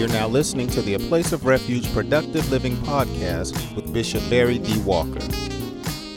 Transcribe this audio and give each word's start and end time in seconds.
You're 0.00 0.08
now 0.08 0.26
listening 0.28 0.66
to 0.68 0.80
the 0.80 0.94
A 0.94 0.98
Place 0.98 1.32
of 1.32 1.44
Refuge 1.44 1.92
Productive 1.92 2.50
Living 2.50 2.74
podcast 2.76 3.52
with 3.76 3.92
Bishop 3.92 4.22
Barry 4.30 4.58
D. 4.58 4.80
Walker. 4.80 5.20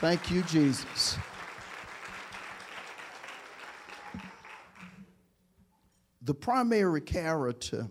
Thank 0.00 0.30
you, 0.30 0.42
Jesus. 0.42 1.16
The 6.20 6.34
primary 6.34 7.00
character 7.00 7.88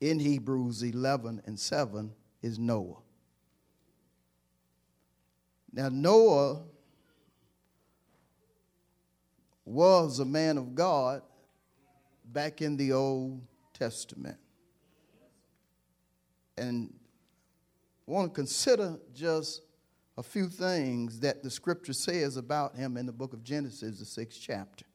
in 0.00 0.18
Hebrews 0.18 0.82
11 0.82 1.42
and 1.46 1.56
7 1.56 2.12
is 2.42 2.58
Noah. 2.58 2.96
Now, 5.72 5.88
Noah 5.88 6.62
was 9.64 10.18
a 10.18 10.24
man 10.24 10.58
of 10.58 10.74
God 10.74 11.22
back 12.24 12.60
in 12.60 12.76
the 12.76 12.92
Old 12.92 13.40
Testament. 13.72 14.38
And 16.58 16.92
want 18.06 18.32
to 18.32 18.34
consider 18.34 18.98
just 19.14 19.62
a 20.16 20.22
few 20.22 20.48
things 20.48 21.20
that 21.20 21.42
the 21.42 21.50
scripture 21.50 21.92
says 21.92 22.36
about 22.36 22.76
him 22.76 22.96
in 22.96 23.06
the 23.06 23.12
book 23.12 23.32
of 23.32 23.42
Genesis, 23.42 23.98
the 23.98 24.04
sixth 24.04 24.40
chapter. 24.40 24.86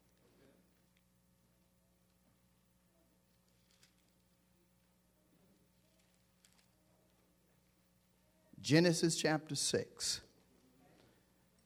Genesis 8.61 9.15
chapter 9.17 9.55
6. 9.55 10.21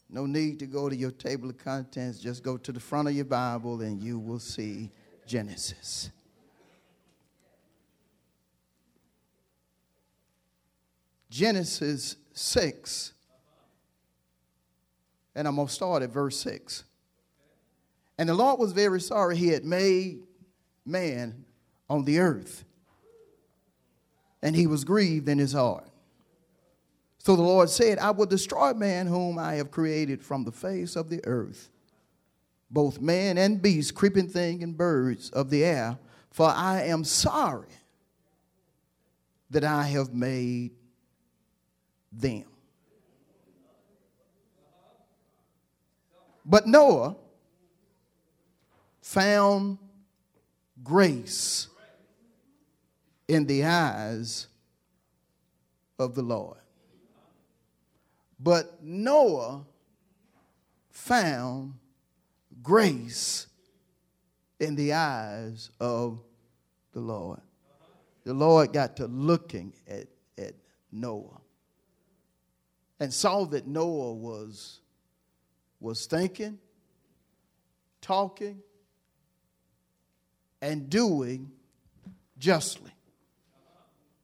No 0.10 0.26
need 0.26 0.60
to 0.60 0.66
go 0.66 0.88
to 0.88 0.96
your 0.96 1.12
table 1.12 1.50
of 1.50 1.58
contents, 1.58 2.20
just 2.20 2.44
go 2.44 2.58
to 2.58 2.72
the 2.72 2.80
front 2.80 3.08
of 3.08 3.16
your 3.16 3.26
Bible 3.26 3.82
and 3.82 4.02
you 4.02 4.18
will 4.18 4.40
see 4.40 4.92
Genesis. 5.28 6.10
Genesis 11.36 12.16
6. 12.32 13.12
And 15.36 15.46
I'm 15.46 15.58
going 15.58 15.68
to 15.68 15.74
start 15.74 16.02
at 16.02 16.10
verse 16.10 16.38
6. 16.38 16.86
And 18.18 18.30
the 18.30 18.34
Lord 18.34 18.58
was 18.58 18.72
very 18.72 19.02
sorry 19.02 19.36
he 19.36 19.50
had 19.50 19.66
made 19.66 20.20
man 20.86 21.44
on 21.90 22.06
the 22.06 22.20
earth, 22.20 22.64
and 24.42 24.56
he 24.56 24.66
was 24.66 24.86
grieved 24.86 25.28
in 25.28 25.38
his 25.38 25.52
heart. 25.52 25.90
So 27.18 27.36
the 27.36 27.42
Lord 27.42 27.70
said, 27.70 28.00
I 28.00 28.12
will 28.12 28.28
destroy 28.28 28.74
man 28.74 29.06
whom 29.06 29.38
I 29.38 29.56
have 29.56 29.72
created 29.72 30.24
from 30.24 30.46
the 30.46 30.54
face 30.54 30.96
of 30.96 31.10
the 31.10 31.20
earth, 31.26 31.70
both 32.72 33.02
man 33.02 33.38
and 33.38 33.62
beast, 33.62 33.94
creeping 33.94 34.30
thing, 34.30 34.64
and 34.64 34.78
birds 34.78 35.32
of 35.32 35.50
the 35.50 35.66
air, 35.66 35.98
for 36.32 36.48
I 36.48 36.84
am 36.84 37.04
sorry 37.04 37.68
that 39.50 39.66
I 39.66 39.84
have 39.84 40.14
made 40.14 40.72
them. 42.20 42.46
But 46.46 46.68
Noah 46.68 47.16
found 49.02 49.80
grace 50.84 51.68
in 53.28 53.46
the 53.46 53.66
eyes 53.66 54.48
of 55.98 56.14
the 56.14 56.22
Lord. 56.22 56.60
But 58.40 58.84
Noah 58.84 59.66
found 60.92 61.74
grace 62.62 63.48
in 64.60 64.76
the 64.76 64.94
eyes 64.94 65.72
of 65.80 66.20
the 66.94 67.00
Lord. 67.00 67.42
The 68.24 68.34
Lord 68.34 68.74
got 68.74 68.98
to 68.98 69.08
looking 69.08 69.74
at, 69.88 70.08
at 70.38 70.54
Noah 70.92 71.42
and 73.00 73.14
saw 73.14 73.46
that 73.46 73.68
Noah 73.68 74.14
was, 74.14 74.80
was 75.80 76.06
thinking, 76.06 76.60
talking, 78.02 78.62
and 80.62 80.90
doing 80.90 81.52
justly. 82.38 82.92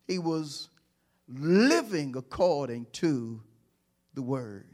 He 0.07 0.19
was 0.19 0.69
living 1.27 2.15
according 2.17 2.87
to 2.93 3.41
the 4.13 4.21
word. 4.21 4.65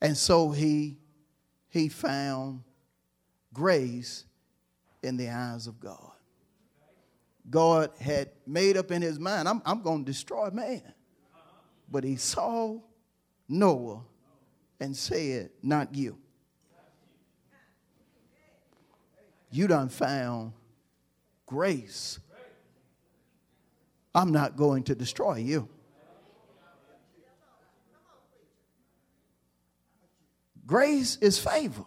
And 0.00 0.16
so 0.16 0.50
he 0.50 0.98
he 1.74 1.88
found 1.88 2.62
grace 3.52 4.26
in 5.02 5.16
the 5.16 5.28
eyes 5.28 5.66
of 5.66 5.80
God. 5.80 6.12
God 7.50 7.90
had 7.98 8.30
made 8.46 8.76
up 8.76 8.92
in 8.92 9.02
his 9.02 9.18
mind, 9.18 9.48
I'm, 9.48 9.60
I'm 9.66 9.82
going 9.82 10.04
to 10.04 10.10
destroy 10.10 10.50
man. 10.50 10.94
But 11.94 12.02
he 12.02 12.16
saw 12.16 12.80
Noah 13.48 14.00
and 14.80 14.96
said, 14.96 15.50
Not 15.62 15.94
you. 15.94 16.18
You 19.52 19.68
done 19.68 19.88
found 19.88 20.54
grace. 21.46 22.18
I'm 24.12 24.32
not 24.32 24.56
going 24.56 24.82
to 24.84 24.96
destroy 24.96 25.36
you. 25.36 25.68
Grace 30.66 31.16
is 31.20 31.38
favor. 31.38 31.84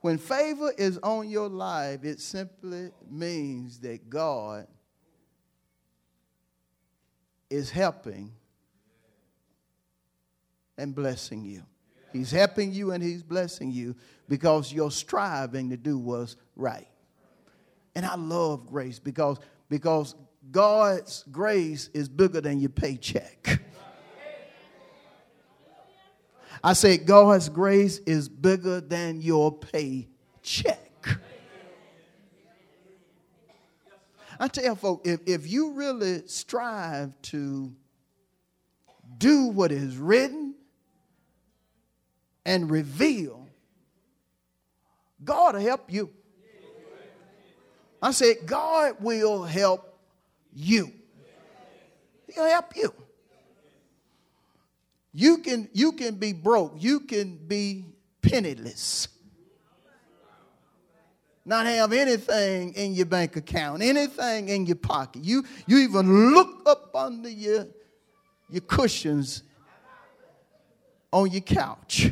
When 0.00 0.16
favor 0.16 0.72
is 0.78 0.96
on 1.02 1.28
your 1.28 1.50
life, 1.50 2.02
it 2.02 2.18
simply 2.20 2.92
means 3.10 3.78
that 3.80 4.08
God 4.08 4.68
is 7.50 7.70
helping 7.70 8.32
and 10.76 10.94
blessing 10.94 11.44
you. 11.44 11.62
He's 12.12 12.30
helping 12.30 12.72
you 12.72 12.92
and 12.92 13.02
he's 13.02 13.22
blessing 13.22 13.70
you 13.70 13.96
because 14.28 14.72
you're 14.72 14.90
striving 14.90 15.70
to 15.70 15.76
do 15.76 15.98
what's 15.98 16.36
right. 16.56 16.88
And 17.94 18.06
I 18.06 18.16
love 18.16 18.66
grace 18.66 18.98
because, 18.98 19.38
because 19.68 20.14
God's 20.50 21.24
grace 21.30 21.90
is 21.92 22.08
bigger 22.08 22.40
than 22.40 22.60
your 22.60 22.70
paycheck. 22.70 23.60
I 26.62 26.72
say 26.72 26.96
God's 26.96 27.48
grace 27.48 27.98
is 27.98 28.28
bigger 28.28 28.80
than 28.80 29.20
your 29.20 29.52
paycheck. 29.52 30.93
I 34.38 34.48
tell 34.48 34.64
you, 34.64 34.74
folks, 34.74 35.08
if, 35.08 35.20
if 35.26 35.50
you 35.50 35.72
really 35.72 36.26
strive 36.26 37.12
to 37.22 37.72
do 39.18 39.46
what 39.46 39.72
is 39.72 39.96
written 39.96 40.54
and 42.44 42.70
reveal, 42.70 43.48
God 45.24 45.54
will 45.54 45.62
help 45.62 45.92
you. 45.92 46.10
I 48.02 48.10
said, 48.10 48.36
God 48.44 48.96
will 49.00 49.44
help 49.44 49.98
you. 50.52 50.92
He'll 52.32 52.44
help 52.44 52.76
you. 52.76 52.92
You 55.12 55.38
can, 55.38 55.68
you 55.72 55.92
can 55.92 56.16
be 56.16 56.32
broke. 56.32 56.74
You 56.78 57.00
can 57.00 57.36
be 57.36 57.86
penniless. 58.20 59.08
Not 61.46 61.66
have 61.66 61.92
anything 61.92 62.72
in 62.72 62.94
your 62.94 63.04
bank 63.06 63.36
account, 63.36 63.82
anything 63.82 64.48
in 64.48 64.64
your 64.64 64.76
pocket. 64.76 65.24
You, 65.24 65.44
you 65.66 65.78
even 65.78 66.32
look 66.32 66.62
up 66.64 66.96
under 66.96 67.28
your, 67.28 67.66
your 68.48 68.62
cushions 68.62 69.42
on 71.12 71.30
your 71.30 71.42
couch 71.42 72.10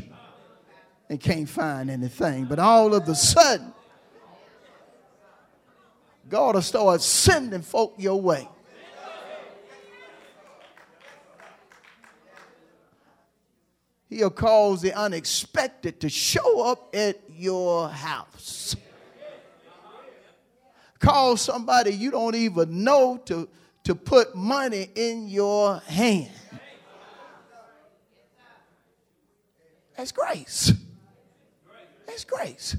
and 1.09 1.19
can't 1.19 1.49
find 1.49 1.91
anything. 1.91 2.45
But 2.45 2.59
all 2.59 2.95
of 2.95 3.09
a 3.09 3.15
sudden, 3.15 3.73
God 6.29 6.55
will 6.55 6.63
start 6.63 7.01
sending 7.01 7.63
folk 7.63 7.95
your 7.99 8.21
way. 8.21 8.49
He'll 14.11 14.29
cause 14.29 14.83
the 14.83 14.93
unexpected 14.93 16.01
to 16.03 16.11
show 16.11 16.67
up 16.67 16.95
at 16.95 17.19
your 17.31 17.89
house. 17.89 18.77
Call 21.03 21.37
somebody 21.37 21.93
you 21.93 22.11
don't 22.11 22.37
even 22.37 22.85
know 22.85 23.19
to, 23.27 23.49
to 23.85 23.95
put 23.95 24.35
money 24.35 24.89
in 24.95 25.29
your 25.29 25.81
hand. 25.81 26.31
That's 29.97 30.13
grace. 30.13 30.73
That's 32.07 32.25
grace. 32.25 32.77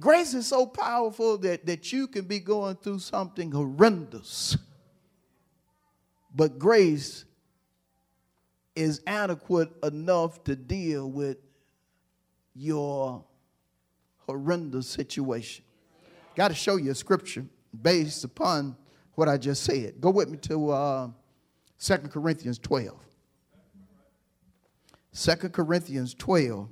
Grace 0.00 0.32
is 0.32 0.46
so 0.46 0.66
powerful 0.66 1.36
that, 1.38 1.66
that 1.66 1.92
you 1.92 2.06
can 2.06 2.24
be 2.24 2.38
going 2.38 2.76
through 2.76 3.00
something 3.00 3.52
horrendous. 3.52 4.56
But 6.34 6.58
grace 6.58 7.24
is 8.74 9.02
adequate 9.06 9.70
enough 9.82 10.42
to 10.44 10.56
deal 10.56 11.10
with 11.10 11.36
your 12.54 13.22
horrendous 14.26 14.88
situation. 14.88 15.64
Got 16.34 16.48
to 16.48 16.54
show 16.54 16.76
you 16.76 16.90
a 16.90 16.94
scripture 16.94 17.44
based 17.82 18.24
upon 18.24 18.76
what 19.14 19.28
I 19.28 19.36
just 19.36 19.62
said. 19.64 20.00
Go 20.00 20.10
with 20.10 20.28
me 20.30 20.38
to 20.38 20.70
uh, 20.70 21.08
2 21.78 21.96
Corinthians 22.08 22.58
12. 22.58 22.96
2 25.14 25.36
Corinthians 25.50 26.14
12. 26.14 26.68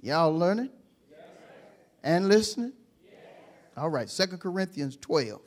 Y'all 0.00 0.32
learning? 0.32 0.70
Yes. 1.10 1.20
And 2.04 2.28
listening? 2.28 2.72
Yes. 3.04 3.14
All 3.76 3.88
right, 3.88 4.08
2 4.08 4.26
Corinthians 4.38 4.96
12. 4.96 5.40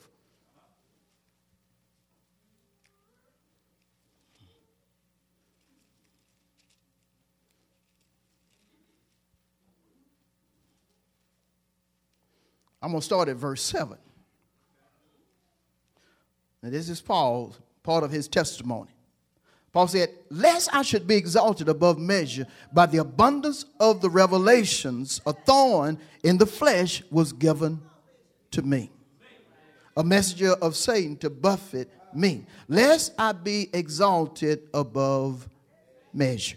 I'm 12.82 12.90
going 12.90 13.00
to 13.00 13.04
start 13.04 13.28
at 13.28 13.36
verse 13.36 13.62
7. 13.62 13.96
Now, 16.62 16.70
this 16.70 16.88
is 16.88 17.00
Paul's 17.00 17.58
part 17.82 18.02
of 18.02 18.10
his 18.10 18.26
testimony. 18.26 18.90
Paul 19.72 19.86
said, 19.86 20.10
Lest 20.30 20.68
I 20.74 20.82
should 20.82 21.06
be 21.06 21.14
exalted 21.14 21.68
above 21.68 21.98
measure 21.98 22.46
by 22.72 22.86
the 22.86 22.98
abundance 22.98 23.64
of 23.80 24.00
the 24.00 24.10
revelations, 24.10 25.20
a 25.24 25.32
thorn 25.32 25.98
in 26.22 26.38
the 26.38 26.46
flesh 26.46 27.02
was 27.10 27.32
given 27.32 27.80
to 28.50 28.62
me. 28.62 28.90
A 29.96 30.04
messenger 30.04 30.52
of 30.52 30.76
Satan 30.76 31.16
to 31.18 31.30
buffet 31.30 31.88
me, 32.14 32.46
lest 32.68 33.14
I 33.16 33.32
be 33.32 33.70
exalted 33.72 34.68
above 34.74 35.48
measure. 36.12 36.56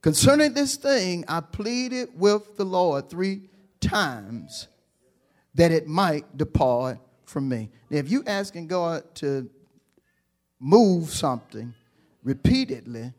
Concerning 0.00 0.54
this 0.54 0.76
thing, 0.76 1.24
I 1.26 1.40
pleaded 1.40 2.10
with 2.14 2.56
the 2.56 2.64
Lord 2.64 3.10
three 3.10 3.50
times 3.80 4.68
that 5.56 5.72
it 5.72 5.86
might 5.86 6.36
depart 6.36 6.98
from 7.24 7.48
me. 7.48 7.70
Now, 7.90 7.98
if 7.98 8.10
you 8.10 8.22
asking 8.26 8.68
God 8.68 9.02
to 9.16 9.50
move 10.60 11.10
something 11.10 11.74
repeatedly, 12.22 13.12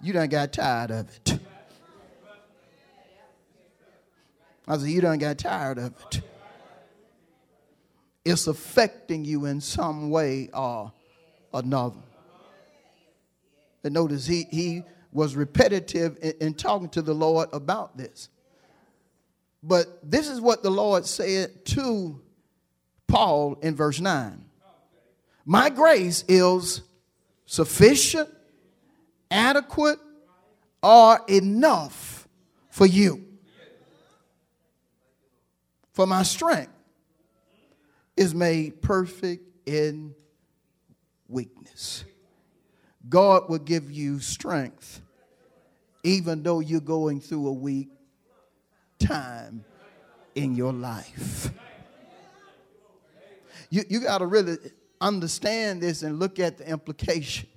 you 0.00 0.12
done 0.12 0.28
got 0.28 0.52
tired 0.52 0.90
of 0.90 1.08
it. 1.08 1.38
I 4.68 4.76
said, 4.76 4.88
you 4.88 5.00
done 5.00 5.18
got 5.18 5.38
tired 5.38 5.78
of 5.78 5.94
it. 6.12 6.20
It's 8.24 8.46
affecting 8.48 9.24
you 9.24 9.46
in 9.46 9.60
some 9.60 10.10
way 10.10 10.50
or 10.52 10.92
another. 11.54 12.00
And 13.84 13.94
notice 13.94 14.26
he, 14.26 14.46
he 14.50 14.82
was 15.12 15.36
repetitive 15.36 16.18
in, 16.20 16.32
in 16.40 16.54
talking 16.54 16.88
to 16.90 17.02
the 17.02 17.14
Lord 17.14 17.48
about 17.52 17.96
this. 17.96 18.28
But 19.62 19.98
this 20.08 20.28
is 20.28 20.40
what 20.40 20.62
the 20.62 20.70
Lord 20.70 21.06
said 21.06 21.64
to 21.66 22.20
Paul 23.06 23.58
in 23.62 23.74
verse 23.74 24.00
9 24.00 24.44
My 25.44 25.70
grace 25.70 26.24
is 26.28 26.82
sufficient, 27.46 28.28
adequate, 29.30 29.98
or 30.82 31.20
enough 31.28 32.28
for 32.70 32.86
you. 32.86 33.24
For 35.92 36.06
my 36.06 36.22
strength 36.22 36.72
is 38.16 38.34
made 38.34 38.82
perfect 38.82 39.44
in 39.66 40.14
weakness. 41.28 42.04
God 43.08 43.48
will 43.48 43.58
give 43.58 43.90
you 43.90 44.20
strength 44.20 45.00
even 46.06 46.42
though 46.42 46.60
you're 46.60 46.80
going 46.80 47.20
through 47.20 47.48
a 47.48 47.52
weak 47.52 47.88
time 48.98 49.64
in 50.34 50.54
your 50.54 50.72
life. 50.72 51.50
You, 53.70 53.84
you 53.88 54.00
got 54.00 54.18
to 54.18 54.26
really 54.26 54.58
understand 55.00 55.82
this 55.82 56.02
and 56.02 56.18
look 56.18 56.38
at 56.38 56.58
the 56.58 56.68
implication. 56.68 57.48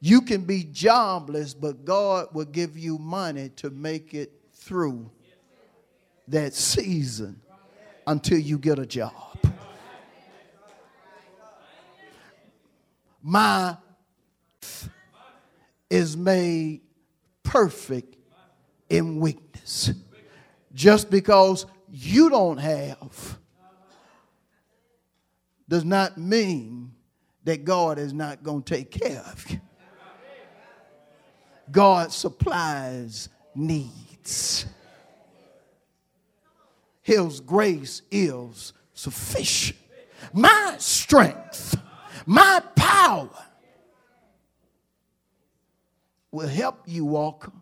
You 0.00 0.22
can 0.22 0.42
be 0.42 0.64
jobless, 0.64 1.52
but 1.54 1.84
God 1.84 2.28
will 2.32 2.46
give 2.46 2.78
you 2.78 2.98
money 2.98 3.50
to 3.56 3.70
make 3.70 4.14
it 4.14 4.32
through 4.54 5.10
that 6.28 6.54
season 6.54 7.40
until 8.06 8.38
you 8.38 8.58
get 8.58 8.78
a 8.78 8.86
job. 8.86 9.12
My 13.22 13.76
is 15.90 16.16
made 16.16 16.80
perfect 17.42 18.16
in 18.88 19.18
weakness 19.20 19.90
just 20.72 21.10
because 21.10 21.66
you 21.90 22.30
don't 22.30 22.58
have 22.58 23.38
does 25.68 25.84
not 25.84 26.18
mean 26.18 26.92
that 27.44 27.64
God 27.64 27.98
is 27.98 28.12
not 28.12 28.42
going 28.42 28.62
to 28.62 28.74
take 28.74 28.90
care 28.90 29.22
of 29.32 29.50
you. 29.50 29.60
God 31.70 32.12
supplies 32.12 33.28
needs. 33.54 34.66
His 37.02 37.40
grace 37.40 38.02
is 38.10 38.72
sufficient. 38.94 39.78
My 40.32 40.76
strength, 40.78 41.80
my 42.26 42.62
power 42.74 43.30
will 46.30 46.48
help 46.48 46.82
you 46.86 47.04
walk 47.04 47.52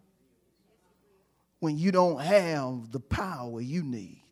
when 1.61 1.77
you 1.79 1.91
don't 1.91 2.21
have 2.21 2.93
the 2.93 3.01
power 3.01 3.61
you 3.61 3.83
need. 3.83 4.23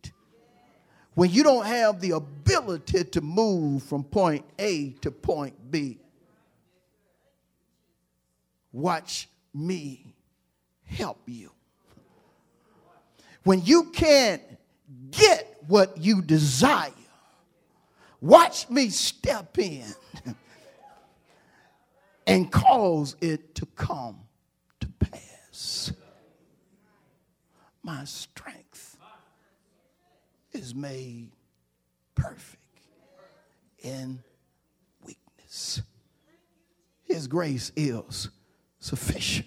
When 1.14 1.30
you 1.30 1.42
don't 1.42 1.64
have 1.64 2.00
the 2.00 2.12
ability 2.12 3.04
to 3.04 3.21
move 3.21 3.83
from 3.83 4.04
point 4.04 4.45
A 4.59 4.90
to 5.00 5.11
point 5.11 5.54
B. 5.71 5.99
Watch 8.71 9.28
me 9.54 10.14
help 10.85 11.18
you. 11.26 11.50
When 13.45 13.64
you 13.64 13.85
can't 13.85 14.42
get 15.11 15.56
what 15.66 15.97
you 15.97 16.21
desire, 16.21 16.90
watch 18.21 18.68
me 18.68 18.90
step 18.90 19.56
in 19.59 19.85
and 22.26 22.52
cause 22.52 23.16
it 23.21 23.54
to 23.54 23.66
come 23.75 24.18
to 24.80 24.88
pass 25.00 25.92
my 27.87 28.05
strength 28.05 28.99
is 30.52 30.75
made 30.75 31.31
perfect 32.16 32.59
in 33.78 34.19
weakness. 35.05 35.83
His 37.05 37.28
grace 37.28 37.71
is 37.76 38.28
sufficient. 38.81 39.47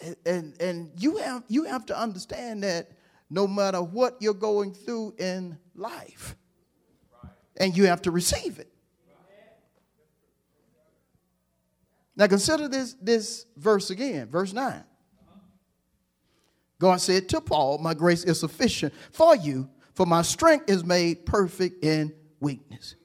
And, 0.00 0.16
and, 0.26 0.60
and 0.60 0.90
you, 0.98 1.18
have, 1.18 1.44
you 1.46 1.64
have 1.64 1.86
to 1.86 1.96
understand 1.98 2.64
that 2.64 2.90
no 3.30 3.46
matter 3.46 3.80
what 3.80 4.16
you're 4.18 4.34
going 4.34 4.74
through 4.74 5.14
in 5.18 5.56
life, 5.76 6.34
and 7.58 7.76
you 7.76 7.86
have 7.86 8.02
to 8.02 8.10
receive 8.10 8.58
it. 8.58 8.72
Now 12.16 12.26
consider 12.26 12.66
this, 12.66 12.96
this 13.00 13.46
verse 13.56 13.90
again, 13.90 14.28
verse 14.28 14.52
9. 14.52 14.82
God 16.78 17.00
said 17.00 17.28
to 17.30 17.40
Paul, 17.40 17.78
My 17.78 17.94
grace 17.94 18.24
is 18.24 18.40
sufficient 18.40 18.92
for 19.12 19.34
you, 19.34 19.68
for 19.94 20.06
my 20.06 20.22
strength 20.22 20.70
is 20.70 20.84
made 20.84 21.24
perfect 21.24 21.82
in 21.84 22.12
weakness. 22.40 22.96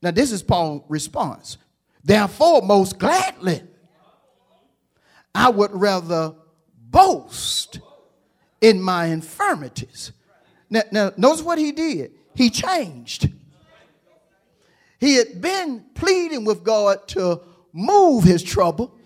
Now, 0.00 0.10
this 0.10 0.32
is 0.32 0.42
Paul's 0.42 0.82
response. 0.88 1.58
Therefore, 2.02 2.62
most 2.62 2.98
gladly, 2.98 3.62
I 5.34 5.50
would 5.50 5.70
rather 5.72 6.34
boast 6.90 7.80
in 8.60 8.80
my 8.80 9.06
infirmities. 9.06 10.12
Now, 10.68 10.82
now, 10.90 11.12
notice 11.16 11.42
what 11.42 11.58
he 11.58 11.72
did. 11.72 12.12
He 12.34 12.50
changed. 12.50 13.28
He 14.98 15.16
had 15.16 15.40
been 15.40 15.84
pleading 15.94 16.44
with 16.44 16.64
God 16.64 17.06
to 17.08 17.42
move 17.72 18.24
his 18.24 18.42
trouble 18.42 18.96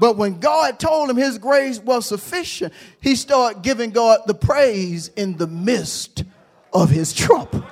But 0.00 0.16
when 0.16 0.40
God 0.40 0.80
told 0.80 1.10
him 1.10 1.16
his 1.16 1.36
grace 1.36 1.78
was 1.78 2.06
sufficient, 2.06 2.72
he 3.02 3.14
started 3.14 3.62
giving 3.62 3.90
God 3.90 4.20
the 4.26 4.34
praise 4.34 5.08
in 5.08 5.36
the 5.36 5.46
midst 5.46 6.24
of 6.72 6.88
his 6.88 7.12
trouble. 7.12 7.62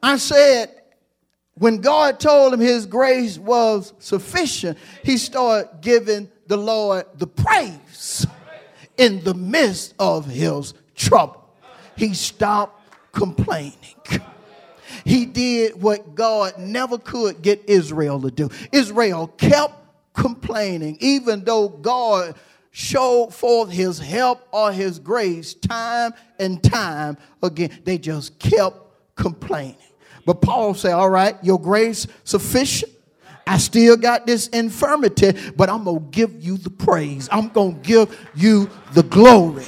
I 0.00 0.16
said, 0.16 0.70
when 1.54 1.80
God 1.80 2.20
told 2.20 2.54
him 2.54 2.60
his 2.60 2.86
grace 2.86 3.36
was 3.36 3.92
sufficient, 3.98 4.78
he 5.02 5.16
started 5.16 5.80
giving 5.80 6.30
the 6.46 6.56
Lord 6.56 7.04
the 7.16 7.26
praise 7.26 8.24
in 8.96 9.24
the 9.24 9.34
midst 9.34 9.94
of 9.98 10.24
his 10.24 10.72
trouble. 10.94 11.44
He 11.96 12.14
stopped 12.14 12.80
complaining. 13.10 13.74
He 15.04 15.26
did 15.26 15.80
what 15.80 16.14
God 16.14 16.58
never 16.58 16.98
could 16.98 17.42
get 17.42 17.62
Israel 17.66 18.20
to 18.20 18.30
do. 18.30 18.50
Israel 18.72 19.28
kept 19.28 19.74
complaining, 20.14 20.96
even 21.00 21.44
though 21.44 21.68
God 21.68 22.34
showed 22.70 23.34
forth 23.34 23.70
his 23.70 23.98
help 23.98 24.46
or 24.52 24.72
his 24.72 24.98
grace 24.98 25.54
time 25.54 26.12
and 26.38 26.62
time 26.62 27.16
again. 27.42 27.76
They 27.84 27.98
just 27.98 28.38
kept 28.38 28.76
complaining. 29.16 29.76
But 30.24 30.42
Paul 30.42 30.74
said, 30.74 30.92
All 30.92 31.10
right, 31.10 31.36
your 31.42 31.60
grace 31.60 32.06
sufficient. 32.24 32.92
I 33.46 33.56
still 33.56 33.96
got 33.96 34.26
this 34.26 34.48
infirmity, 34.48 35.32
but 35.56 35.70
I'm 35.70 35.84
going 35.84 36.04
to 36.04 36.10
give 36.10 36.44
you 36.44 36.58
the 36.58 36.68
praise. 36.68 37.30
I'm 37.32 37.48
going 37.48 37.80
to 37.80 37.80
give 37.80 38.28
you 38.34 38.68
the 38.92 39.02
glory. 39.02 39.64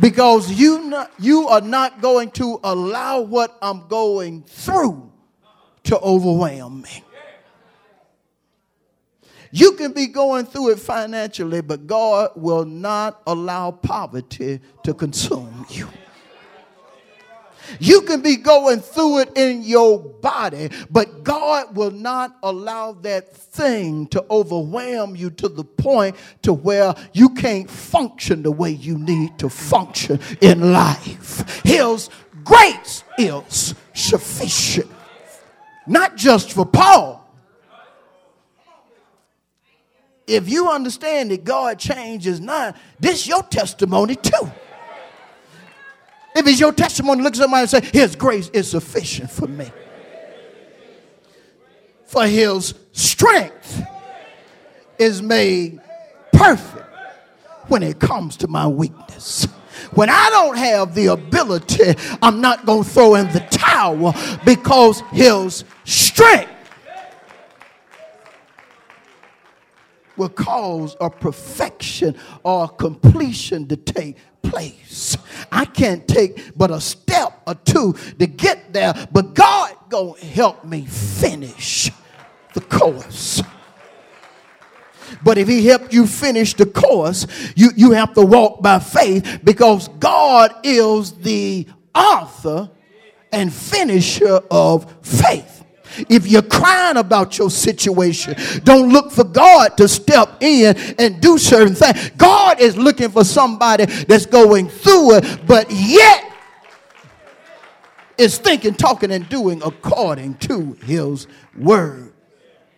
Because 0.00 0.50
you, 0.52 0.84
not, 0.84 1.12
you 1.18 1.46
are 1.48 1.60
not 1.60 2.00
going 2.00 2.30
to 2.32 2.58
allow 2.64 3.20
what 3.20 3.56
I'm 3.62 3.86
going 3.86 4.42
through 4.42 5.12
to 5.84 5.98
overwhelm 6.00 6.82
me. 6.82 7.04
You 9.52 9.72
can 9.72 9.92
be 9.92 10.08
going 10.08 10.46
through 10.46 10.70
it 10.70 10.80
financially, 10.80 11.60
but 11.60 11.86
God 11.86 12.30
will 12.34 12.64
not 12.64 13.22
allow 13.24 13.70
poverty 13.70 14.60
to 14.82 14.94
consume 14.94 15.64
you. 15.70 15.88
You 17.80 18.02
can 18.02 18.20
be 18.20 18.36
going 18.36 18.80
through 18.80 19.20
it 19.20 19.36
in 19.36 19.62
your 19.62 19.98
body, 19.98 20.70
but 20.90 21.24
God 21.24 21.76
will 21.76 21.90
not 21.90 22.36
allow 22.42 22.92
that 22.92 23.34
thing 23.34 24.06
to 24.08 24.24
overwhelm 24.30 25.16
you 25.16 25.30
to 25.30 25.48
the 25.48 25.64
point 25.64 26.16
to 26.42 26.52
where 26.52 26.94
you 27.12 27.30
can't 27.30 27.70
function 27.70 28.42
the 28.42 28.52
way 28.52 28.70
you 28.70 28.98
need 28.98 29.38
to 29.38 29.48
function 29.48 30.20
in 30.40 30.72
life. 30.72 31.62
His 31.64 32.10
grace 32.44 33.04
is 33.18 33.74
sufficient. 33.92 34.90
Not 35.86 36.16
just 36.16 36.52
for 36.52 36.66
Paul. 36.66 37.20
If 40.26 40.48
you 40.48 40.70
understand 40.70 41.30
that 41.30 41.44
God 41.44 41.78
changes 41.78 42.40
not, 42.40 42.76
this 42.98 43.26
your 43.26 43.42
testimony 43.42 44.16
too. 44.16 44.50
If 46.34 46.46
it's 46.46 46.58
your 46.58 46.72
testimony, 46.72 47.22
look 47.22 47.34
at 47.34 47.38
somebody 47.38 47.60
and 47.62 47.70
say, 47.70 47.80
His 47.80 48.16
grace 48.16 48.48
is 48.50 48.70
sufficient 48.70 49.30
for 49.30 49.46
me. 49.46 49.70
For 52.06 52.26
His 52.26 52.74
strength 52.92 53.82
is 54.98 55.22
made 55.22 55.80
perfect 56.32 56.86
when 57.68 57.82
it 57.82 57.98
comes 57.98 58.36
to 58.38 58.48
my 58.48 58.66
weakness. 58.66 59.46
When 59.92 60.08
I 60.10 60.30
don't 60.30 60.56
have 60.56 60.94
the 60.94 61.06
ability, 61.06 61.94
I'm 62.20 62.40
not 62.40 62.66
going 62.66 62.84
to 62.84 62.88
throw 62.88 63.14
in 63.14 63.26
the 63.32 63.40
towel 63.50 64.14
because 64.44 65.02
His 65.12 65.64
strength 65.84 66.50
will 70.16 70.28
cause 70.28 70.96
a 71.00 71.10
perfection 71.10 72.16
or 72.42 72.68
completion 72.68 73.66
to 73.68 73.76
take 73.76 74.16
place. 74.42 75.16
I 75.50 75.64
can't 75.64 76.06
take 76.06 76.56
but 76.56 76.70
a 76.70 76.80
step 76.80 77.42
or 77.46 77.54
two 77.54 77.94
to 78.18 78.26
get 78.26 78.72
there, 78.72 78.94
but 79.12 79.34
God 79.34 79.74
gonna 79.88 80.18
help 80.20 80.64
me 80.64 80.84
finish 80.86 81.90
the 82.54 82.60
course. 82.60 83.42
But 85.22 85.38
if 85.38 85.48
he 85.48 85.66
helped 85.66 85.92
you 85.92 86.06
finish 86.06 86.54
the 86.54 86.66
course, 86.66 87.26
you, 87.54 87.70
you 87.76 87.92
have 87.92 88.14
to 88.14 88.22
walk 88.22 88.62
by 88.62 88.78
faith 88.78 89.40
because 89.44 89.88
God 89.88 90.54
is 90.62 91.12
the 91.12 91.66
author 91.94 92.70
and 93.32 93.52
finisher 93.52 94.40
of 94.50 94.92
faith. 95.02 95.53
If 96.08 96.26
you're 96.26 96.42
crying 96.42 96.96
about 96.96 97.38
your 97.38 97.50
situation, 97.50 98.34
don't 98.64 98.90
look 98.92 99.10
for 99.10 99.24
God 99.24 99.76
to 99.76 99.88
step 99.88 100.42
in 100.42 100.76
and 100.98 101.20
do 101.20 101.38
certain 101.38 101.74
things. 101.74 102.10
God 102.16 102.60
is 102.60 102.76
looking 102.76 103.10
for 103.10 103.24
somebody 103.24 103.86
that's 103.86 104.26
going 104.26 104.68
through 104.68 105.16
it, 105.16 105.46
but 105.46 105.70
yet 105.70 106.32
is 108.18 108.38
thinking, 108.38 108.74
talking, 108.74 109.10
and 109.10 109.28
doing 109.28 109.62
according 109.64 110.34
to 110.38 110.72
his 110.84 111.26
word. 111.56 112.12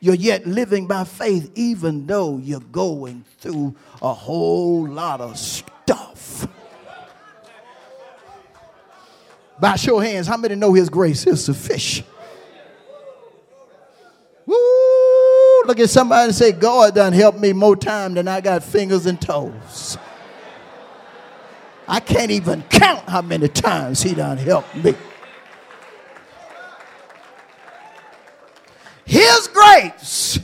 You're 0.01 0.15
yet 0.15 0.47
living 0.47 0.87
by 0.87 1.05
faith, 1.05 1.51
even 1.55 2.07
though 2.07 2.39
you're 2.39 2.61
going 2.61 3.25
through 3.39 3.75
a 4.03 4.13
whole 4.13 4.87
lot 4.87 5.21
of 5.21 5.39
stuff. 5.39 6.47
By 9.59 9.77
show 9.77 9.99
of 10.01 10.05
hands, 10.05 10.27
how 10.27 10.37
many 10.37 10.55
know 10.55 10.75
his 10.75 10.91
grace 10.91 11.27
is 11.27 11.45
sufficient? 11.45 12.07
Woo! 14.47 15.63
Look 15.67 15.81
at 15.81 15.91
somebody 15.91 16.27
and 16.27 16.35
say, 16.35 16.53
God 16.53 16.95
done 16.95 17.13
helped 17.13 17.39
me 17.39 17.53
more 17.53 17.77
time 17.77 18.15
than 18.15 18.29
I 18.29 18.41
got 18.41 18.63
fingers 18.63 19.07
and 19.07 19.21
toes. 19.21 19.99
I 21.89 22.01
can't 22.01 22.31
even 22.31 22.63
count 22.63 23.09
how 23.09 23.23
many 23.23 23.49
times 23.49 24.03
he 24.03 24.15
done 24.15 24.39
helped 24.39 24.75
me. 24.77 24.95
His 29.05 29.49
grace 29.49 30.39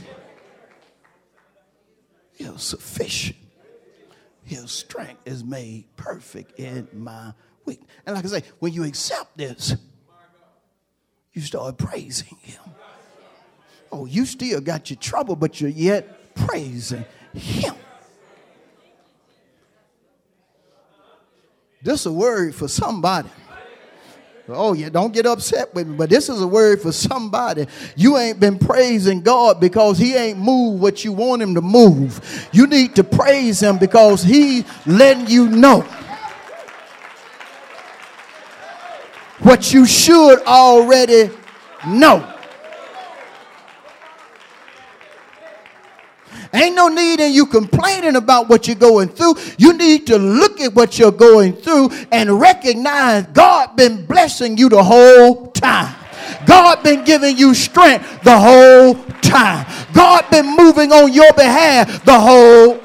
is 2.37 2.63
sufficient. 2.63 3.37
His 4.43 4.71
strength 4.71 5.21
is 5.25 5.43
made 5.43 5.85
perfect 5.95 6.59
in 6.59 6.87
my 6.93 7.33
weakness. 7.65 7.89
And 8.05 8.15
like 8.15 8.25
I 8.25 8.27
say, 8.27 8.43
when 8.59 8.73
you 8.73 8.83
accept 8.83 9.37
this, 9.37 9.75
you 11.33 11.41
start 11.41 11.77
praising 11.77 12.37
him. 12.41 12.61
Oh, 13.93 14.05
you 14.07 14.25
still 14.25 14.59
got 14.59 14.89
your 14.89 14.97
trouble, 14.97 15.35
but 15.35 15.61
you're 15.61 15.69
yet 15.69 16.33
praising 16.33 17.05
Him. 17.31 17.75
This 21.83 21.99
is 21.99 22.05
a 22.07 22.11
word 22.11 22.55
for 22.55 22.67
somebody. 22.67 23.29
Oh, 24.49 24.73
yeah, 24.73 24.89
don't 24.89 25.13
get 25.13 25.27
upset 25.27 25.75
with 25.75 25.87
me, 25.87 25.95
but 25.95 26.09
this 26.09 26.27
is 26.27 26.41
a 26.41 26.47
word 26.47 26.81
for 26.81 26.91
somebody. 26.91 27.67
You 27.95 28.17
ain't 28.17 28.39
been 28.39 28.57
praising 28.57 29.21
God 29.21 29.59
because 29.59 29.99
He 29.99 30.15
ain't 30.15 30.39
moved 30.39 30.81
what 30.81 31.05
you 31.05 31.13
want 31.13 31.43
Him 31.43 31.53
to 31.53 31.61
move. 31.61 32.49
You 32.51 32.65
need 32.65 32.95
to 32.95 33.03
praise 33.03 33.61
Him 33.61 33.77
because 33.77 34.23
He 34.23 34.65
letting 34.87 35.27
you 35.27 35.49
know 35.49 35.81
what 39.43 39.71
you 39.71 39.85
should 39.85 40.41
already 40.47 41.29
know. 41.85 42.32
Ain't 46.53 46.75
no 46.75 46.87
need 46.87 47.19
in 47.19 47.33
you 47.33 47.47
complaining 47.47 48.15
about 48.15 48.47
what 48.47 48.67
you're 48.67 48.75
going 48.75 49.09
through. 49.09 49.35
You 49.57 49.73
need 49.73 50.05
to 50.07 50.17
look 50.17 50.61
at 50.61 50.73
what 50.73 50.99
you're 50.99 51.11
going 51.11 51.53
through 51.53 51.89
and 52.11 52.39
recognize 52.39 53.25
God 53.33 53.75
been 53.75 54.05
blessing 54.05 54.57
you 54.57 54.69
the 54.69 54.83
whole 54.83 55.47
time. 55.47 55.95
God 56.45 56.83
been 56.83 57.03
giving 57.03 57.37
you 57.37 57.53
strength 57.53 58.23
the 58.23 58.37
whole 58.37 58.95
time. 59.21 59.65
God 59.93 60.29
been 60.29 60.55
moving 60.55 60.91
on 60.91 61.11
your 61.11 61.33
behalf 61.33 62.05
the 62.05 62.19
whole 62.19 62.79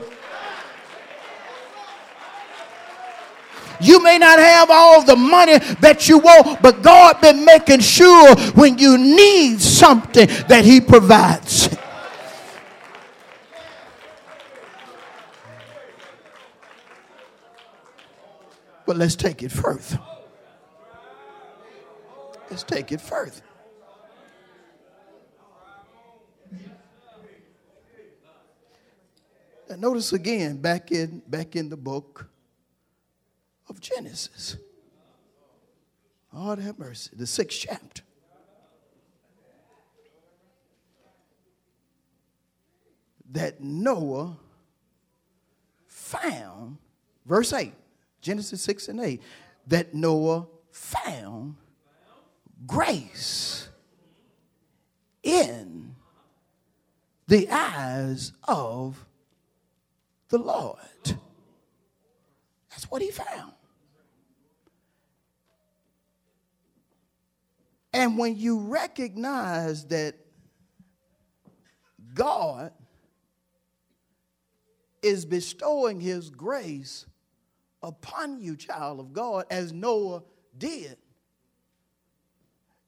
You 3.81 4.03
may 4.03 4.19
not 4.19 4.39
have 4.39 4.71
all 4.71 5.05
the 5.05 5.15
money 5.15 5.59
that 5.81 6.09
you 6.09 6.19
want, 6.19 6.61
but 6.63 6.83
God 6.83 7.21
been 7.21 7.45
making 7.45 7.81
sure 7.81 8.35
when 8.53 8.79
you 8.79 8.99
need 8.99 9.61
something 9.61 10.27
that 10.49 10.65
he 10.65 10.81
provides. 10.81 11.78
But 18.89 18.97
let's 18.97 19.17
take 19.17 19.43
it 19.43 19.53
further. 19.53 20.01
Let's 22.49 22.63
take 22.63 22.91
it 22.91 23.03
further. 23.03 23.43
Now 29.69 29.77
notice 29.77 30.15
again 30.15 30.57
back 30.57 30.91
in 30.91 31.19
back 31.27 31.55
in 31.55 31.69
the 31.69 31.77
book 31.77 32.31
of 33.69 33.79
Genesis. 33.79 34.57
Lord 36.33 36.59
have 36.59 36.79
mercy, 36.79 37.11
the 37.15 37.27
sixth 37.27 37.67
chapter. 37.69 38.03
That 43.33 43.61
Noah 43.61 44.39
found, 45.87 46.79
verse 47.27 47.53
8, 47.53 47.75
Genesis 48.29 48.61
6 48.61 48.89
and 48.89 49.01
8, 49.01 49.23
that 49.69 49.95
Noah 49.95 50.49
found 50.71 51.57
grace 52.67 53.71
in 55.23 55.95
the 57.27 57.49
eyes 57.51 58.35
of 58.47 59.03
the 60.29 60.37
Lord. 60.37 60.77
That's 62.69 62.91
what 62.91 63.01
he 63.01 63.11
found. 63.11 63.53
And 67.95 68.19
when 68.19 68.37
you 68.37 68.59
recognize 68.59 69.87
that 69.87 70.17
God 72.13 72.73
is 75.01 75.25
bestowing 75.25 75.99
his 75.99 76.29
grace 76.29 77.07
upon 77.83 78.41
you, 78.41 78.57
child 78.57 79.01
of 79.01 79.13
God, 79.13 79.45
as 79.51 79.73
Noah 79.73 80.23
did, 80.57 80.97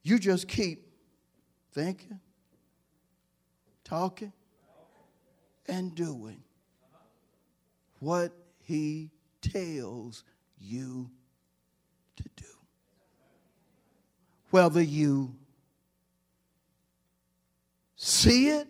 you 0.02 0.18
just 0.18 0.49
keep 0.49 0.87
thinking, 1.73 2.20
talking, 3.85 4.32
and 5.66 5.94
doing 5.94 6.42
what 8.00 8.32
he 8.62 9.11
tells 9.40 10.25
you 10.59 11.11
to 12.16 12.25
do. 12.37 12.44
Whether 14.50 14.82
you 14.82 15.37
see 17.94 18.49
it 18.49 18.66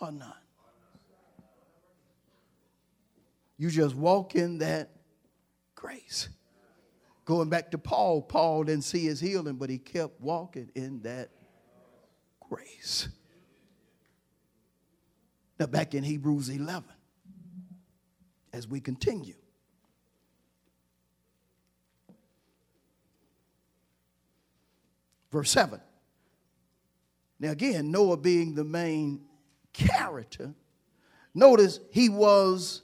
or 0.00 0.10
not. 0.10 0.41
You 3.62 3.70
just 3.70 3.94
walk 3.94 4.34
in 4.34 4.58
that 4.58 4.90
grace. 5.76 6.28
Going 7.24 7.48
back 7.48 7.70
to 7.70 7.78
Paul, 7.78 8.20
Paul 8.20 8.64
didn't 8.64 8.82
see 8.82 9.04
his 9.04 9.20
healing, 9.20 9.54
but 9.54 9.70
he 9.70 9.78
kept 9.78 10.20
walking 10.20 10.68
in 10.74 11.02
that 11.02 11.30
grace. 12.40 13.08
Now, 15.60 15.66
back 15.66 15.94
in 15.94 16.02
Hebrews 16.02 16.48
11, 16.48 16.82
as 18.52 18.66
we 18.66 18.80
continue. 18.80 19.36
Verse 25.30 25.52
7. 25.52 25.80
Now, 27.38 27.52
again, 27.52 27.92
Noah 27.92 28.16
being 28.16 28.56
the 28.56 28.64
main 28.64 29.20
character, 29.72 30.52
notice 31.32 31.78
he 31.92 32.08
was 32.08 32.82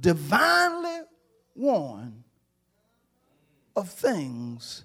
divinely 0.00 1.00
warned 1.54 2.24
of 3.76 3.88
things 3.90 4.84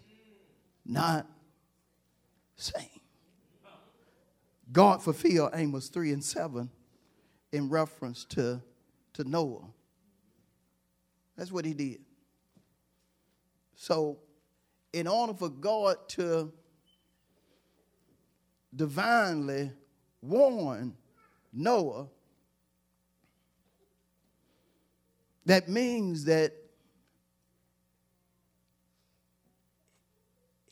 not 0.85 1.25
seen. 2.55 2.89
God 4.71 5.01
fulfilled 5.01 5.51
Amos 5.53 5.89
3 5.89 6.11
and 6.11 6.23
7 6.23 6.69
in 7.51 7.69
reference 7.69 8.25
to, 8.25 8.61
to 9.13 9.23
Noah. 9.23 9.67
That's 11.37 11.51
what 11.51 11.65
he 11.65 11.73
did. 11.73 12.01
So, 13.75 14.19
in 14.93 15.07
order 15.07 15.33
for 15.33 15.49
God 15.49 15.97
to 16.09 16.51
divinely 18.75 19.71
warn 20.21 20.95
Noah, 21.53 22.07
that 25.45 25.69
means 25.69 26.25
that 26.25 26.53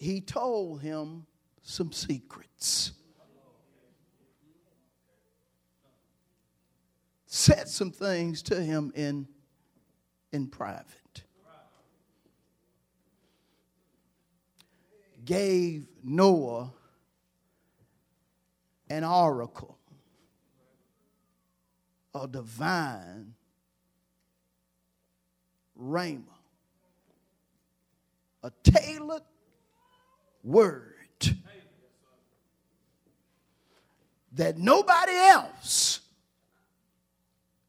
he 0.03 0.19
told 0.19 0.81
him 0.81 1.25
some 1.61 1.91
secrets. 1.91 2.91
Said 7.25 7.67
some 7.67 7.91
things 7.91 8.41
to 8.43 8.61
him 8.61 8.91
in, 8.95 9.27
in 10.31 10.47
private. 10.47 11.23
Gave 15.25 15.87
Noah 16.03 16.73
an 18.89 19.03
oracle, 19.03 19.77
a 22.13 22.27
divine 22.27 23.33
rhema, 25.83 26.23
a 28.43 28.51
tailored 28.63 29.23
word 30.43 30.93
that 34.33 34.57
nobody 34.57 35.11
else 35.11 36.01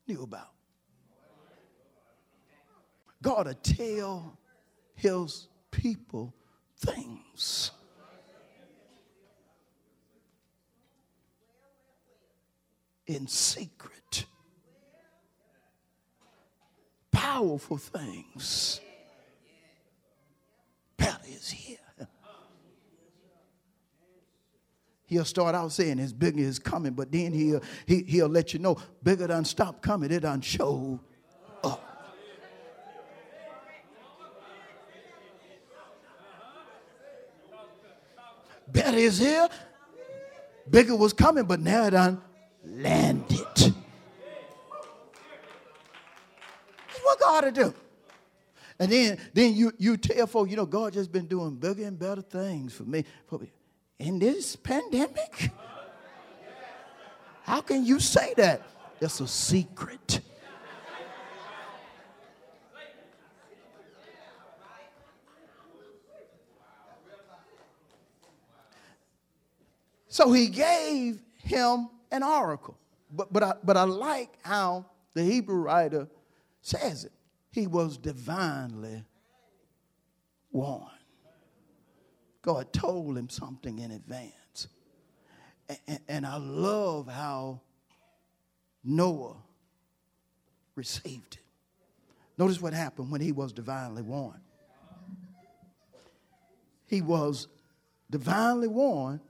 knew 0.06 0.22
about. 0.22 0.50
God 3.22 3.44
to 3.44 3.54
tell 3.54 4.38
his 4.94 5.48
people 5.70 6.34
things. 6.78 7.70
In 13.06 13.26
secret, 13.26 14.03
powerful 17.24 17.78
things. 17.78 18.80
Better 20.96 21.18
is 21.26 21.50
here. 21.50 21.78
He'll 25.06 25.24
start 25.24 25.54
out 25.54 25.72
saying 25.72 25.98
his 25.98 26.12
bigger 26.12 26.40
is 26.40 26.58
coming, 26.58 26.92
but 26.92 27.10
then 27.10 27.32
he'll, 27.32 27.62
he, 27.86 28.02
he'll 28.02 28.28
let 28.28 28.52
you 28.52 28.58
know 28.58 28.76
bigger 29.02 29.26
done 29.26 29.44
stop 29.44 29.80
coming, 29.80 30.10
it 30.10 30.20
done 30.20 30.42
show 30.42 31.00
up. 31.62 31.80
Better 38.68 38.98
is 38.98 39.18
here. 39.18 39.48
Bigger 40.68 40.96
was 40.96 41.12
coming, 41.12 41.44
but 41.44 41.60
now 41.60 41.86
it 41.86 41.90
done 41.90 42.20
landed. 42.64 43.74
What 47.14 47.20
God 47.20 47.40
to 47.42 47.52
do. 47.52 47.74
And 48.78 48.90
then, 48.90 49.18
then 49.32 49.54
you, 49.54 49.72
you 49.78 49.96
tell 49.96 50.26
folks, 50.26 50.50
you 50.50 50.56
know, 50.56 50.66
God 50.66 50.92
just 50.92 51.12
been 51.12 51.26
doing 51.26 51.54
bigger 51.54 51.84
and 51.84 51.98
better 51.98 52.22
things 52.22 52.74
for 52.74 52.82
me. 52.82 53.04
For 53.26 53.38
me 53.38 53.50
in 53.98 54.18
this 54.18 54.56
pandemic? 54.56 55.50
How 57.42 57.60
can 57.60 57.84
you 57.84 58.00
say 58.00 58.34
that? 58.36 58.62
It's 59.00 59.20
a 59.20 59.28
secret. 59.28 60.20
So 70.08 70.30
he 70.30 70.46
gave 70.46 71.20
him 71.38 71.88
an 72.12 72.22
oracle. 72.22 72.78
But, 73.10 73.32
but, 73.32 73.42
I, 73.42 73.54
but 73.64 73.76
I 73.76 73.82
like 73.82 74.30
how 74.42 74.86
the 75.12 75.24
Hebrew 75.24 75.56
writer 75.56 76.08
says 76.64 77.04
it. 77.04 77.12
He 77.50 77.66
was 77.66 77.98
divinely 77.98 79.04
warned. 80.50 80.88
God 82.40 82.72
told 82.72 83.16
him 83.18 83.28
something 83.28 83.78
in 83.78 83.90
advance. 83.90 84.68
And, 85.86 86.00
and 86.08 86.26
I 86.26 86.36
love 86.38 87.06
how 87.06 87.60
Noah 88.82 89.36
received 90.74 91.34
it. 91.34 91.42
Notice 92.38 92.60
what 92.60 92.72
happened 92.72 93.10
when 93.10 93.20
he 93.20 93.30
was 93.30 93.52
divinely 93.52 94.02
warned. 94.02 94.40
He 96.86 97.02
was 97.02 97.46
divinely 98.10 98.68
warned, 98.68 99.20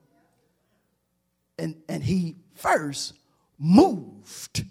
and, 1.58 1.82
and 1.88 2.02
he 2.02 2.36
first 2.54 3.14
moved 3.58 4.64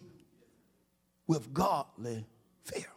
with 1.27 1.53
godly 1.53 2.25
fear. 2.63 2.87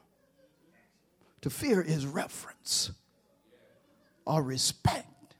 To 1.42 1.50
fear 1.50 1.80
is 1.80 2.06
reverence 2.06 2.90
or 4.24 4.42
respect 4.42 5.34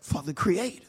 for 0.00 0.22
the 0.22 0.34
Creator. 0.34 0.84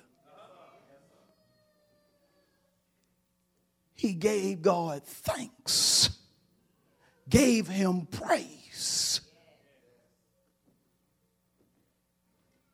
He 3.96 4.14
gave 4.14 4.62
God 4.62 5.04
thanks, 5.04 6.12
gave 7.28 7.68
him 7.68 8.06
praise 8.06 9.22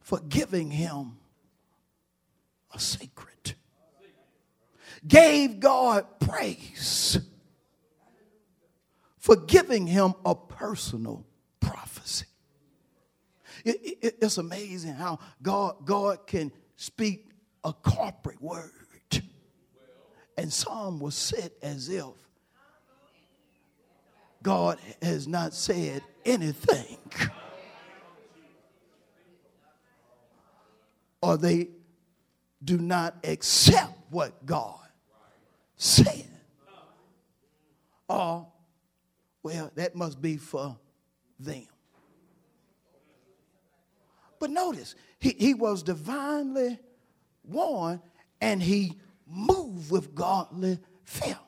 for 0.02 0.20
giving 0.20 0.70
him 0.70 1.18
a 2.74 2.80
secret. 2.80 3.56
gave 5.08 5.60
God 5.60 6.06
praise 6.20 7.20
for 9.24 9.38
giving 9.38 9.88
him 9.88 10.14
a 10.26 10.36
personal 10.36 11.26
prophecy. 11.62 12.26
It, 13.64 13.98
it, 14.02 14.18
it's 14.22 14.38
amazing 14.38 14.96
how 14.96 15.20
God, 15.42 15.86
God 15.86 16.28
can 16.28 16.52
speak 16.76 17.30
a 17.64 17.72
corporate 17.72 18.42
word. 18.42 18.70
And 20.38 20.52
some 20.52 21.00
will 21.00 21.10
sit 21.10 21.54
as 21.62 21.88
if 21.88 22.04
God 24.42 24.78
has 25.02 25.26
not 25.26 25.54
said 25.54 26.02
anything. 26.26 26.98
Or 31.22 31.38
they 31.38 31.70
do 32.62 32.78
not 32.78 33.16
accept 33.24 33.94
what 34.10 34.46
God 34.46 34.82
said. 35.78 36.28
Or, 38.10 38.48
well, 39.44 39.72
that 39.76 39.96
must 39.96 40.22
be 40.22 40.38
for 40.38 40.78
them. 41.40 41.68
But 44.40 44.50
notice, 44.50 44.96
he, 45.20 45.36
he 45.38 45.54
was 45.54 45.84
divinely 45.84 46.80
warned 47.44 48.02
and 48.42 48.62
he 48.62 49.00
moved 49.28 49.92
with 49.92 50.16
godly 50.16 50.80
fear. 51.04 51.40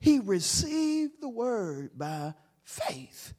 He 0.00 0.20
received 0.20 1.20
the 1.20 1.28
word 1.30 1.90
by 1.96 2.34
faith, 2.62 3.32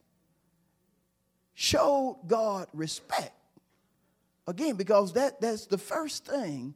showed 1.54 2.22
God 2.26 2.68
respect. 2.74 3.34
Again, 4.48 4.76
because 4.76 5.14
that, 5.14 5.42
that's 5.42 5.68
the 5.68 5.78
first 5.78 6.26
thing 6.26 6.76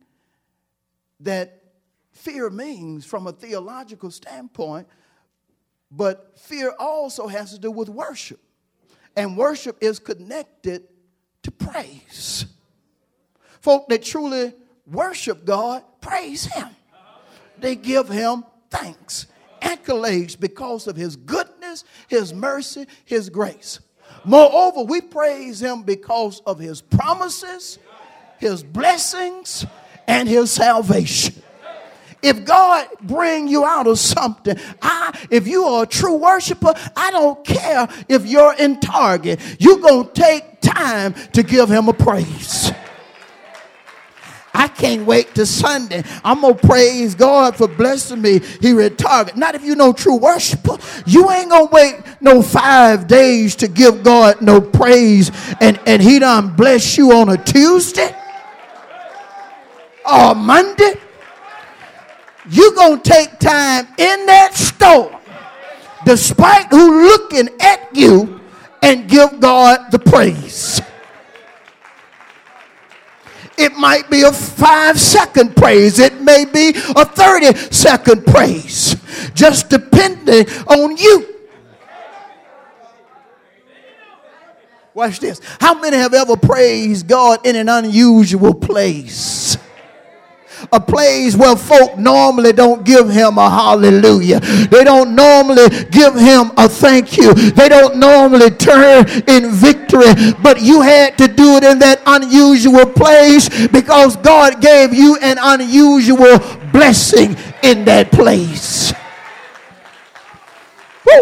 that 1.21 1.63
fear 2.11 2.49
means 2.49 3.05
from 3.05 3.27
a 3.27 3.31
theological 3.31 4.11
standpoint, 4.11 4.87
but 5.91 6.37
fear 6.39 6.73
also 6.79 7.27
has 7.27 7.51
to 7.53 7.59
do 7.59 7.71
with 7.71 7.89
worship. 7.89 8.39
And 9.15 9.37
worship 9.37 9.77
is 9.81 9.99
connected 9.99 10.83
to 11.43 11.51
praise. 11.51 12.45
Folk 13.61 13.89
that 13.89 14.03
truly 14.03 14.53
worship 14.85 15.45
God 15.45 15.83
praise 16.01 16.45
Him, 16.45 16.69
they 17.57 17.75
give 17.75 18.07
Him 18.07 18.45
thanks 18.69 19.27
accolades 19.61 20.39
because 20.39 20.87
of 20.87 20.95
his 20.95 21.15
goodness, 21.15 21.83
his 22.07 22.33
mercy, 22.33 22.87
his 23.05 23.29
grace. 23.29 23.79
Moreover, 24.25 24.83
we 24.83 25.01
praise 25.01 25.61
him 25.61 25.83
because 25.83 26.41
of 26.45 26.59
his 26.59 26.81
promises, 26.81 27.79
his 28.37 28.63
blessings, 28.63 29.65
and 30.07 30.27
his 30.27 30.51
salvation. 30.51 31.41
If 32.21 32.45
God 32.45 32.87
bring 33.01 33.47
you 33.47 33.65
out 33.65 33.87
of 33.87 33.97
something, 33.97 34.57
I, 34.81 35.17
if 35.29 35.47
you 35.47 35.63
are 35.63 35.83
a 35.83 35.87
true 35.87 36.15
worshiper, 36.15 36.73
I 36.95 37.11
don't 37.11 37.45
care 37.45 37.87
if 38.09 38.25
you're 38.25 38.53
in 38.55 38.79
Target. 38.79 39.39
You're 39.59 39.79
going 39.79 40.07
to 40.07 40.13
take 40.13 40.59
time 40.59 41.13
to 41.33 41.43
give 41.43 41.69
him 41.69 41.87
a 41.87 41.93
praise. 41.93 42.71
I 44.53 44.67
can't 44.67 45.05
wait 45.05 45.35
to 45.35 45.45
Sunday. 45.45 46.03
I'm 46.23 46.41
to 46.41 46.53
praise 46.53 47.15
God 47.15 47.55
for 47.55 47.67
blessing 47.67 48.21
me 48.21 48.39
here 48.59 48.81
at 48.81 48.97
Target. 48.97 49.37
Not 49.37 49.55
if 49.55 49.63
you 49.63 49.75
know 49.75 49.93
true 49.93 50.17
worshiper. 50.17 50.77
You 51.05 51.31
ain't 51.31 51.51
to 51.51 51.69
wait 51.71 52.01
no 52.19 52.41
five 52.41 53.07
days 53.07 53.55
to 53.57 53.69
give 53.69 54.03
God 54.03 54.41
no 54.41 54.59
praise 54.59 55.31
and, 55.61 55.79
and 55.85 56.01
he 56.01 56.19
done 56.19 56.55
bless 56.55 56.97
you 56.97 57.13
on 57.13 57.29
a 57.29 57.37
Tuesday 57.37 58.13
or 60.11 60.35
Monday. 60.35 60.95
You 62.49 62.73
going 62.75 63.01
to 63.01 63.09
take 63.09 63.39
time 63.39 63.85
in 63.97 64.25
that 64.25 64.53
store 64.53 65.19
despite 66.05 66.67
who 66.67 67.03
looking 67.03 67.49
at 67.61 67.89
you 67.93 68.39
and 68.81 69.09
give 69.09 69.39
God 69.39 69.91
the 69.91 69.99
praise. 69.99 70.81
It 73.57 73.75
might 73.75 74.09
be 74.09 74.21
a 74.21 74.31
five 74.31 74.97
second 74.97 75.55
praise. 75.55 75.99
It 75.99 76.21
may 76.21 76.45
be 76.45 76.69
a 76.95 77.05
30 77.05 77.55
second 77.71 78.25
praise. 78.25 78.95
Just 79.33 79.69
depending 79.69 80.49
on 80.67 80.95
you. 80.95 81.35
Watch 84.93 85.19
this. 85.19 85.41
How 85.59 85.79
many 85.79 85.97
have 85.97 86.13
ever 86.13 86.35
praised 86.37 87.07
God 87.07 87.45
in 87.45 87.55
an 87.55 87.69
unusual 87.69 88.53
place? 88.53 89.57
A 90.71 90.79
place 90.79 91.35
where 91.35 91.55
folk 91.55 91.97
normally 91.97 92.53
don't 92.53 92.83
give 92.85 93.09
him 93.09 93.37
a 93.37 93.49
hallelujah. 93.49 94.39
They 94.39 94.83
don't 94.83 95.15
normally 95.15 95.67
give 95.91 96.15
him 96.15 96.51
a 96.57 96.67
thank 96.69 97.17
you. 97.17 97.33
They 97.33 97.69
don't 97.69 97.97
normally 97.97 98.51
turn 98.51 99.07
in 99.27 99.51
victory, 99.51 100.13
but 100.41 100.61
you 100.61 100.81
had 100.81 101.17
to 101.17 101.27
do 101.27 101.55
it 101.55 101.63
in 101.63 101.79
that 101.79 102.01
unusual 102.05 102.85
place 102.85 103.67
because 103.67 104.15
God 104.17 104.61
gave 104.61 104.93
you 104.93 105.17
an 105.21 105.37
unusual 105.39 106.39
blessing 106.71 107.35
in 107.63 107.85
that 107.85 108.11
place. 108.11 108.93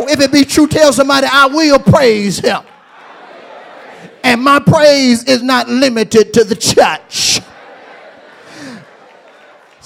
If 0.10 0.22
it 0.22 0.32
be 0.32 0.46
true, 0.46 0.68
tell 0.68 0.94
somebody, 0.94 1.28
I 1.30 1.48
will 1.48 1.80
praise 1.80 2.40
him. 2.40 2.62
And 4.24 4.42
my 4.42 4.60
praise 4.60 5.24
is 5.24 5.42
not 5.42 5.70
limited 5.70 6.34
to 6.34 6.44
the 6.44 6.56
church. 6.56 7.40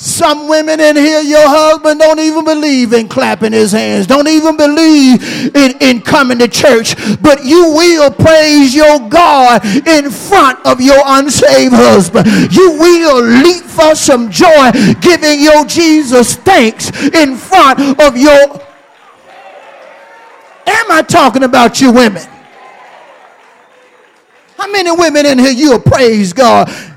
Some 0.02 0.48
women 0.48 0.80
in 0.80 0.96
here, 0.96 1.22
your 1.22 1.48
husband 1.48 2.00
don't 2.00 2.18
even 2.18 2.44
believe 2.44 2.92
in 2.92 3.08
clapping 3.08 3.54
his 3.54 3.72
hands, 3.72 4.08
don't 4.08 4.28
even 4.28 4.58
believe 4.58 5.56
in, 5.56 5.78
in 5.80 6.02
coming 6.02 6.40
to 6.40 6.48
church, 6.48 6.96
but 7.22 7.46
you 7.46 7.72
will 7.76 8.10
praise 8.10 8.74
your 8.74 9.08
God 9.10 9.64
in 9.64 10.10
front 10.10 10.66
of 10.66 10.82
your 10.82 10.98
unsaved 11.06 11.76
husband. 11.76 12.26
You 12.52 12.72
will 12.80 13.22
leap 13.44 13.64
for 13.64 13.94
some 13.94 14.32
joy, 14.32 14.72
giving 15.02 15.40
your 15.40 15.66
Jesus 15.66 16.34
thanks 16.34 16.90
in 17.14 17.38
front 17.38 18.02
of 18.02 18.18
your. 18.18 18.60
Am 20.66 20.92
I 20.92 21.06
talking 21.08 21.44
about 21.44 21.80
you 21.80 21.92
women? 21.92 22.28
How 24.58 24.72
many 24.72 24.90
women 24.90 25.28
in 25.28 25.38
here 25.38 25.52
you'll 25.52 25.80
praise 25.80 26.34
God 26.34 26.91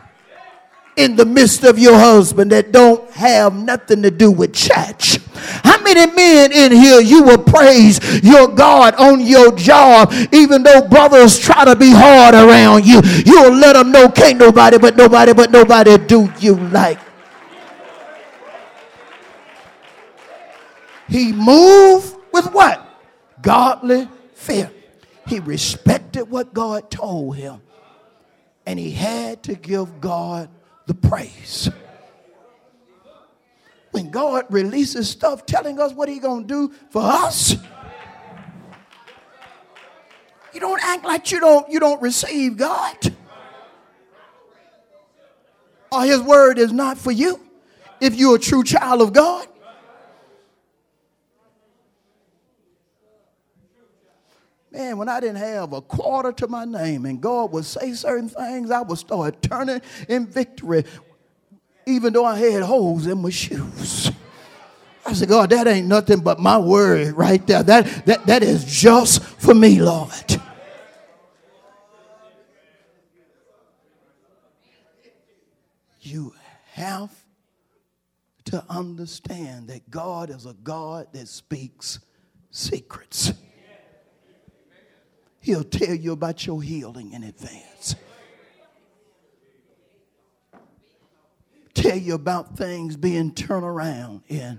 in 0.97 1.17
the 1.17 1.25
midst 1.25 1.65
of 1.65 1.79
your 1.79 1.99
husband 1.99 2.53
that 2.53 2.73
don't 2.73 3.11
have 3.13 3.55
nothing 3.55 4.03
to 4.03 4.11
do 4.11 4.31
with 4.31 4.55
church? 4.55 5.19
How 5.35 5.83
many 5.83 6.13
men 6.15 6.53
in 6.53 6.73
here 6.73 7.01
you 7.01 7.23
will 7.23 7.43
praise 7.43 8.23
your 8.23 8.49
God 8.49 8.95
on 8.95 9.21
your 9.21 9.53
job, 9.53 10.13
even 10.33 10.63
though 10.63 10.87
brothers 10.89 11.39
try 11.39 11.65
to 11.65 11.77
be 11.77 11.91
hard 11.91 12.35
around 12.35 12.87
you? 12.87 13.01
You'll 13.27 13.55
let 13.55 13.75
them 13.75 13.93
know 13.93 14.09
can't 14.09 14.39
nobody 14.39 14.79
but 14.79 14.97
nobody 14.97 15.33
but 15.33 15.51
nobody 15.51 15.99
do 15.99 16.33
you 16.39 16.55
like. 16.55 16.99
He 21.09 21.33
moved 21.33 22.17
with 22.33 22.53
what? 22.53 22.81
Godly 23.43 24.09
fear. 24.35 24.71
He 25.27 25.41
respected 25.41 26.25
what 26.31 26.55
God 26.55 26.91
told 26.91 27.37
him. 27.37 27.61
And 28.67 28.79
he 28.79 28.91
had 28.91 29.43
to 29.45 29.55
give 29.55 30.01
God 30.01 30.49
the 30.87 30.95
praise. 30.95 31.71
When 33.91 34.11
God 34.11 34.47
releases 34.51 35.09
stuff 35.09 35.47
telling 35.47 35.79
us 35.79 35.93
what 35.93 36.09
He's 36.09 36.21
going 36.21 36.49
to 36.49 36.69
do 36.69 36.75
for 36.91 37.03
us, 37.03 37.57
you 40.53 40.61
don't 40.61 40.83
act 40.83 41.05
like 41.05 41.31
you 41.31 41.41
don't, 41.41 41.71
you 41.71 41.81
don't 41.81 42.03
receive 42.03 42.57
God. 42.57 42.97
Or 45.93 46.03
His 46.05 46.21
word 46.21 46.59
is 46.59 46.73
not 46.73 46.99
for 46.99 47.13
you 47.13 47.41
if 48.01 48.17
you're 48.17 48.37
a 48.37 48.41
true 48.41 48.65
child 48.65 49.01
of 49.01 49.13
God. 49.13 49.47
Man, 54.75 54.99
when 54.99 55.09
I 55.09 55.21
didn't 55.21 55.37
have 55.37 55.73
a 55.73 55.81
quarter 55.81 56.33
to 56.33 56.49
my 56.49 56.65
name 56.65 57.07
and 57.07 57.21
God 57.21 57.53
would 57.53 57.65
say 57.65 57.93
certain 57.93 58.29
things, 58.29 58.73
I 58.73 58.83
would 58.83 58.99
start 58.99 59.41
turning 59.41 59.81
in 60.09 60.27
victory, 60.27 60.85
even 61.87 62.13
though 62.13 62.25
I 62.25 62.37
had 62.37 62.65
holes 62.65 63.07
in 63.07 63.23
my 63.23 63.31
shoes. 63.31 64.11
I 65.07 65.13
said, 65.13 65.29
God, 65.29 65.51
that 65.51 65.69
ain't 65.69 65.87
nothing 65.87 66.21
but 66.21 66.41
my 66.41 66.59
word 66.59 67.15
right 67.15 67.47
there. 67.47 67.63
That, 67.63 67.87
that, 68.07 68.27
that 68.27 68.43
is 68.43 68.65
just 68.65 69.23
for 69.23 69.55
me, 69.55 69.81
Lord. 69.81 70.43
You 76.01 76.35
have 76.73 77.15
to 78.47 78.65
understand 78.69 79.69
that 79.69 79.89
God 79.89 80.31
is 80.31 80.47
a 80.47 80.55
God 80.55 81.07
that 81.13 81.29
speaks 81.29 82.01
secrets. 82.51 83.33
He'll 85.45 85.63
tell 85.63 85.95
you 85.95 86.13
about 86.13 86.47
your 86.47 86.63
healing 86.63 87.13
in 87.13 87.23
advance. 87.23 87.97
tell 91.75 91.99
you 91.99 92.15
about 92.15 92.57
things 92.57 92.97
being 92.97 93.31
turned 93.31 93.63
around 93.63 94.23
in 94.29 94.59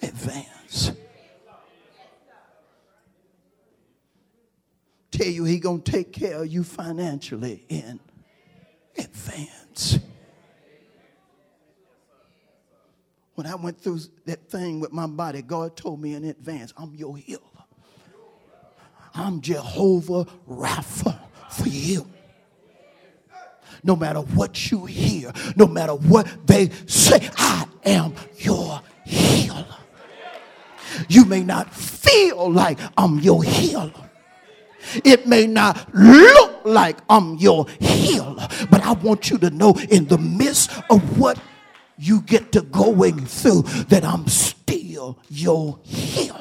advance. 0.00 0.92
Tell 5.10 5.26
you 5.26 5.44
he 5.44 5.58
gonna 5.58 5.80
take 5.80 6.10
care 6.10 6.42
of 6.42 6.50
you 6.50 6.64
financially 6.64 7.66
in 7.68 8.00
advance. 8.96 9.98
When 13.34 13.46
I 13.46 13.56
went 13.56 13.78
through 13.78 14.00
that 14.24 14.48
thing 14.48 14.80
with 14.80 14.92
my 14.92 15.06
body, 15.06 15.42
God 15.42 15.76
told 15.76 16.00
me 16.00 16.14
in 16.14 16.24
advance, 16.24 16.72
I'm 16.78 16.94
your 16.94 17.18
healer. 17.18 17.51
I'm 19.14 19.40
Jehovah 19.40 20.26
Rapha 20.48 21.18
for 21.50 21.68
you. 21.68 22.06
No 23.84 23.96
matter 23.96 24.20
what 24.20 24.70
you 24.70 24.86
hear, 24.86 25.32
no 25.56 25.66
matter 25.66 25.94
what 25.94 26.46
they 26.46 26.70
say, 26.86 27.28
I 27.36 27.66
am 27.84 28.14
your 28.38 28.80
healer. 29.04 29.66
You 31.08 31.24
may 31.24 31.42
not 31.42 31.74
feel 31.74 32.50
like 32.50 32.78
I'm 32.96 33.18
your 33.18 33.42
healer. 33.42 33.92
It 35.04 35.26
may 35.26 35.46
not 35.46 35.94
look 35.94 36.64
like 36.64 36.98
I'm 37.08 37.36
your 37.36 37.66
healer, 37.80 38.48
but 38.70 38.82
I 38.82 38.92
want 38.92 39.30
you 39.30 39.38
to 39.38 39.50
know 39.50 39.74
in 39.90 40.06
the 40.06 40.18
midst 40.18 40.70
of 40.90 41.18
what 41.18 41.38
you 41.98 42.20
get 42.22 42.52
to 42.52 42.62
going 42.62 43.24
through 43.26 43.62
that 43.88 44.04
I'm 44.04 44.26
still 44.28 45.18
your 45.28 45.78
healer. 45.82 46.31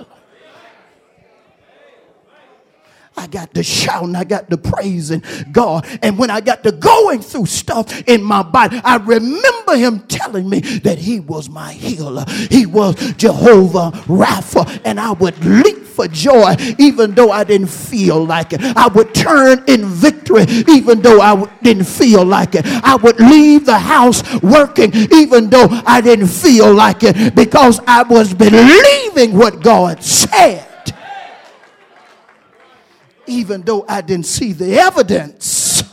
I 3.21 3.27
got 3.27 3.53
to 3.53 3.61
shouting, 3.61 4.15
I 4.15 4.23
got 4.23 4.49
to 4.49 4.57
praising 4.57 5.21
God. 5.51 5.85
And 6.01 6.17
when 6.17 6.31
I 6.31 6.41
got 6.41 6.63
to 6.63 6.71
going 6.71 7.21
through 7.21 7.45
stuff 7.45 8.01
in 8.07 8.23
my 8.23 8.41
body, 8.41 8.81
I 8.83 8.95
remember 8.95 9.75
him 9.75 9.99
telling 10.07 10.49
me 10.49 10.61
that 10.79 10.97
he 10.97 11.19
was 11.19 11.47
my 11.47 11.71
healer. 11.71 12.25
He 12.49 12.65
was 12.65 12.95
Jehovah 13.17 13.91
Rapha. 14.07 14.81
And 14.83 14.99
I 14.99 15.11
would 15.11 15.37
leap 15.45 15.83
for 15.85 16.07
joy 16.07 16.55
even 16.79 17.13
though 17.13 17.29
I 17.29 17.43
didn't 17.43 17.67
feel 17.67 18.25
like 18.25 18.53
it. 18.53 18.61
I 18.75 18.87
would 18.87 19.13
turn 19.13 19.63
in 19.67 19.85
victory 19.85 20.45
even 20.67 21.03
though 21.03 21.21
I 21.21 21.47
didn't 21.61 21.85
feel 21.85 22.25
like 22.25 22.55
it. 22.55 22.65
I 22.65 22.95
would 22.95 23.19
leave 23.19 23.67
the 23.67 23.77
house 23.77 24.23
working 24.41 24.91
even 25.13 25.51
though 25.51 25.67
I 25.85 26.01
didn't 26.01 26.29
feel 26.29 26.73
like 26.73 27.03
it 27.03 27.35
because 27.35 27.79
I 27.85 28.01
was 28.01 28.33
believing 28.33 29.37
what 29.37 29.61
God 29.61 30.01
said 30.01 30.70
even 33.31 33.61
though 33.61 33.85
I 33.87 34.01
didn't 34.01 34.25
see 34.25 34.51
the 34.51 34.77
evidence. 34.77 35.83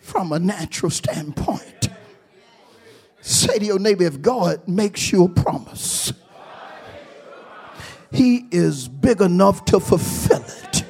From 0.00 0.32
a 0.32 0.38
natural 0.38 0.90
standpoint, 0.90 1.88
say 3.20 3.58
to 3.58 3.64
your 3.64 3.78
neighbor, 3.78 4.04
if 4.04 4.20
God 4.20 4.66
makes 4.68 5.12
you 5.12 5.24
a 5.24 5.28
promise, 5.28 6.12
He 8.12 8.46
is 8.50 8.86
big 8.88 9.20
enough 9.20 9.64
to 9.66 9.80
fulfill 9.80 10.44
it. 10.44 10.84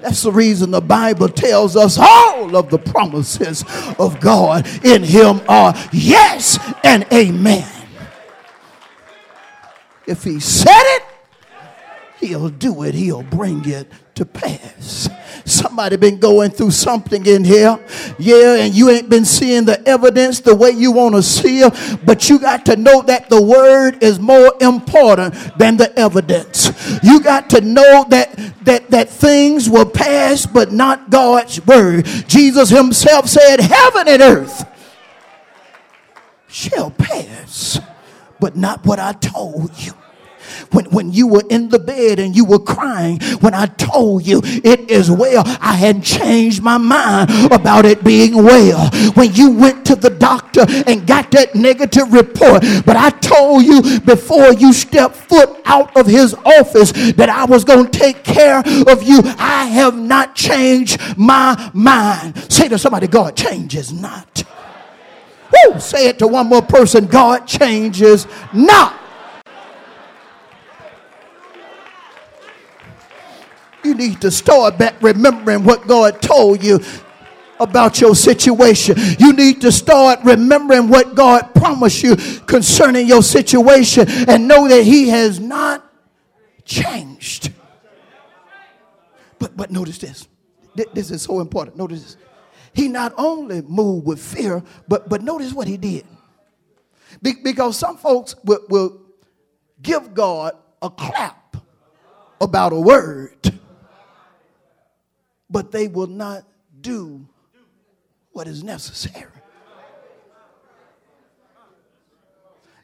That's 0.00 0.22
the 0.22 0.32
reason 0.32 0.70
the 0.70 0.80
Bible 0.80 1.28
tells 1.28 1.76
us 1.76 1.96
all 1.98 2.56
of 2.56 2.70
the 2.70 2.78
promises 2.78 3.64
of 3.98 4.20
God 4.20 4.66
in 4.84 5.02
Him 5.02 5.40
are 5.48 5.74
yes 5.92 6.58
and 6.84 7.06
amen. 7.12 7.83
If 10.06 10.24
he 10.24 10.40
said 10.40 10.82
it, 10.96 11.02
he'll 12.18 12.50
do 12.50 12.82
it. 12.82 12.94
He'll 12.94 13.22
bring 13.22 13.68
it 13.68 13.90
to 14.14 14.24
pass. 14.24 15.08
Somebody 15.44 15.96
been 15.96 16.18
going 16.18 16.50
through 16.50 16.70
something 16.70 17.26
in 17.26 17.44
here, 17.44 17.78
yeah, 18.18 18.56
and 18.56 18.74
you 18.74 18.88
ain't 18.88 19.10
been 19.10 19.24
seeing 19.24 19.64
the 19.64 19.86
evidence 19.86 20.40
the 20.40 20.54
way 20.54 20.70
you 20.70 20.92
want 20.92 21.14
to 21.14 21.22
see 21.22 21.60
it, 21.60 21.98
but 22.06 22.30
you 22.30 22.38
got 22.38 22.64
to 22.66 22.76
know 22.76 23.02
that 23.02 23.28
the 23.28 23.42
word 23.42 24.02
is 24.02 24.18
more 24.18 24.54
important 24.60 25.34
than 25.58 25.76
the 25.76 25.96
evidence. 25.98 26.72
You 27.02 27.20
got 27.20 27.50
to 27.50 27.60
know 27.60 28.06
that 28.08 28.36
that 28.64 28.90
that 28.90 29.10
things 29.10 29.68
will 29.68 29.88
pass, 29.88 30.46
but 30.46 30.72
not 30.72 31.10
God's 31.10 31.64
word. 31.66 32.06
Jesus 32.26 32.70
Himself 32.70 33.28
said, 33.28 33.60
"Heaven 33.60 34.08
and 34.08 34.22
earth 34.22 34.64
shall 36.48 36.90
pass." 36.90 37.80
But 38.44 38.56
not 38.56 38.84
what 38.84 38.98
I 38.98 39.12
told 39.12 39.70
you. 39.82 39.94
When, 40.70 40.84
when 40.90 41.10
you 41.10 41.26
were 41.26 41.44
in 41.48 41.70
the 41.70 41.78
bed 41.78 42.18
and 42.18 42.36
you 42.36 42.44
were 42.44 42.58
crying, 42.58 43.18
when 43.40 43.54
I 43.54 43.64
told 43.64 44.26
you 44.26 44.42
it 44.44 44.90
is 44.90 45.10
well, 45.10 45.44
I 45.46 45.72
hadn't 45.72 46.02
changed 46.02 46.62
my 46.62 46.76
mind 46.76 47.30
about 47.50 47.86
it 47.86 48.04
being 48.04 48.34
well. 48.34 48.90
When 49.14 49.32
you 49.34 49.50
went 49.52 49.86
to 49.86 49.96
the 49.96 50.10
doctor 50.10 50.66
and 50.86 51.06
got 51.06 51.30
that 51.30 51.54
negative 51.54 52.12
report, 52.12 52.62
but 52.84 52.96
I 52.96 53.08
told 53.08 53.64
you 53.64 54.00
before 54.00 54.52
you 54.52 54.74
stepped 54.74 55.16
foot 55.16 55.62
out 55.64 55.96
of 55.96 56.06
his 56.06 56.34
office 56.34 56.92
that 57.14 57.30
I 57.30 57.46
was 57.46 57.64
going 57.64 57.90
to 57.90 57.98
take 57.98 58.24
care 58.24 58.58
of 58.58 59.02
you. 59.02 59.22
I 59.38 59.68
have 59.72 59.96
not 59.96 60.34
changed 60.34 61.00
my 61.16 61.70
mind. 61.72 62.52
Say 62.52 62.68
to 62.68 62.76
somebody, 62.76 63.06
God 63.06 63.38
changes 63.38 63.90
not. 63.90 64.44
Woo! 65.54 65.80
Say 65.80 66.08
it 66.08 66.18
to 66.18 66.26
one 66.26 66.48
more 66.48 66.62
person 66.62 67.06
God 67.06 67.46
changes 67.46 68.26
not. 68.52 69.00
You 73.84 73.94
need 73.94 74.20
to 74.22 74.30
start 74.30 74.78
back 74.78 74.94
remembering 75.02 75.62
what 75.64 75.86
God 75.86 76.22
told 76.22 76.62
you 76.62 76.80
about 77.60 78.00
your 78.00 78.14
situation. 78.14 78.96
You 79.18 79.32
need 79.34 79.60
to 79.60 79.70
start 79.70 80.20
remembering 80.24 80.88
what 80.88 81.14
God 81.14 81.54
promised 81.54 82.02
you 82.02 82.16
concerning 82.16 83.06
your 83.06 83.22
situation 83.22 84.06
and 84.28 84.48
know 84.48 84.68
that 84.68 84.84
He 84.84 85.08
has 85.08 85.38
not 85.38 85.84
changed. 86.64 87.52
But, 89.38 89.56
but 89.56 89.70
notice 89.70 89.98
this. 89.98 90.26
This 90.92 91.10
is 91.10 91.22
so 91.22 91.40
important. 91.40 91.76
Notice 91.76 92.02
this 92.02 92.23
he 92.74 92.88
not 92.88 93.14
only 93.16 93.62
moved 93.62 94.06
with 94.06 94.20
fear, 94.20 94.62
but, 94.88 95.08
but 95.08 95.22
notice 95.22 95.52
what 95.52 95.68
he 95.68 95.76
did. 95.76 96.04
Be, 97.22 97.34
because 97.42 97.78
some 97.78 97.96
folks 97.96 98.34
will, 98.44 98.60
will 98.68 99.00
give 99.80 100.12
God 100.12 100.56
a 100.82 100.90
clap 100.90 101.56
about 102.40 102.72
a 102.72 102.80
word, 102.80 103.60
but 105.48 105.70
they 105.70 105.86
will 105.86 106.08
not 106.08 106.42
do 106.80 107.26
what 108.32 108.48
is 108.48 108.64
necessary. 108.64 109.30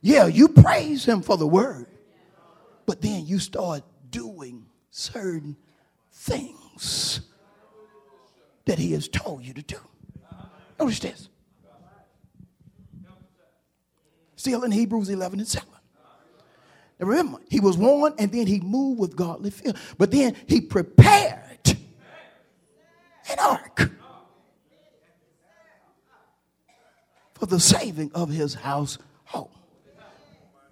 Yeah, 0.00 0.28
you 0.28 0.48
praise 0.48 1.04
him 1.04 1.20
for 1.20 1.36
the 1.36 1.46
word, 1.46 1.86
but 2.86 3.02
then 3.02 3.26
you 3.26 3.38
start 3.38 3.82
doing 4.08 4.64
certain 4.90 5.56
things 6.12 7.20
that 8.70 8.78
he 8.78 8.92
has 8.92 9.08
told 9.08 9.42
you 9.42 9.52
to 9.52 9.62
do. 9.62 9.78
Notice 10.78 11.00
this. 11.00 11.28
Still 14.36 14.62
in 14.62 14.70
Hebrews 14.70 15.08
11 15.08 15.40
and 15.40 15.48
7. 15.48 15.68
Now 17.00 17.06
remember, 17.08 17.38
he 17.48 17.58
was 17.58 17.76
warned 17.76 18.14
and 18.20 18.30
then 18.30 18.46
he 18.46 18.60
moved 18.60 19.00
with 19.00 19.16
godly 19.16 19.50
fear. 19.50 19.72
But 19.98 20.12
then 20.12 20.36
he 20.46 20.60
prepared 20.60 21.68
an 23.28 23.38
ark 23.40 23.90
for 27.34 27.46
the 27.46 27.58
saving 27.58 28.12
of 28.14 28.28
his 28.28 28.54
household. 28.54 29.50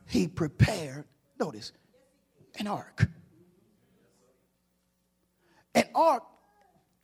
He 0.07 0.29
prepared, 0.29 1.05
notice, 1.41 1.73
an 2.61 2.69
ark. 2.69 3.09
An 5.75 5.89
ark 5.97 6.23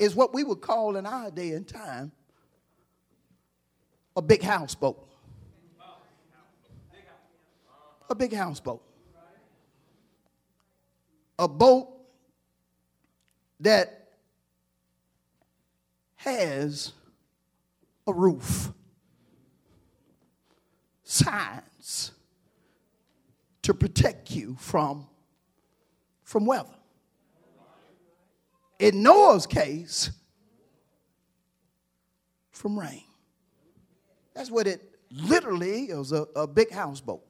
is 0.05 0.14
what 0.14 0.35
we 0.35 0.45
would 0.45 0.61
call 0.61 0.97
in 0.97 1.07
our 1.07 1.31
day 1.31 1.53
and 1.53 1.67
time 1.67 2.12
a 4.17 4.23
big 4.23 4.43
houseboat. 4.43 5.09
A 8.11 8.14
big 8.14 8.33
houseboat. 8.33 8.83
A 11.38 11.49
boat 11.49 11.88
that 13.61 14.11
has 16.17 16.93
a 18.07 18.12
roof, 18.12 18.71
signs 21.03 22.12
to 23.62 23.73
protect 23.75 24.31
you 24.31 24.55
from, 24.61 25.07
from 26.23 26.45
weather 26.45 26.77
in 28.85 29.03
Noah's 29.03 29.47
case, 29.47 30.11
from 32.51 32.79
rain. 32.79 33.05
That's 34.35 34.51
what 34.51 34.66
it 34.66 34.83
literally 35.11 35.85
is 35.85 36.12
a, 36.12 36.27
a 36.37 36.47
big 36.47 36.70
houseboat. 36.70 37.23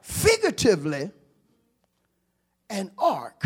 Figuratively, 0.00 1.10
an 2.70 2.90
ark 2.96 3.44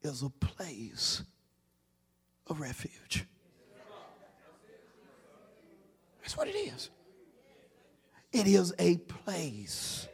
is 0.00 0.22
a 0.22 0.30
place 0.30 1.22
of 2.46 2.58
refuge. 2.58 3.26
That's 6.22 6.34
what 6.34 6.48
it 6.48 6.56
is. 6.56 6.88
It 8.32 8.46
is 8.46 8.72
a 8.78 8.96
place 8.96 10.08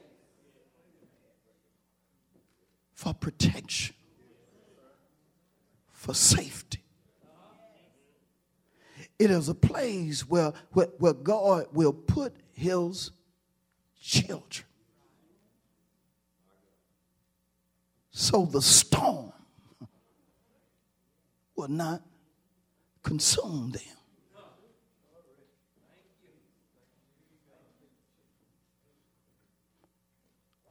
for 2.92 3.14
protection, 3.14 3.94
for 6.02 6.14
safety. 6.14 6.82
It 9.20 9.30
is 9.30 9.48
a 9.48 9.54
place 9.54 10.28
where, 10.28 10.52
where, 10.72 10.88
where 10.98 11.12
God 11.12 11.66
will 11.72 11.92
put 11.92 12.34
his 12.50 13.12
children. 14.00 14.66
So 18.10 18.46
the 18.46 18.60
storm 18.60 19.32
will 21.54 21.68
not 21.68 22.02
consume 23.04 23.70
them. 23.70 23.82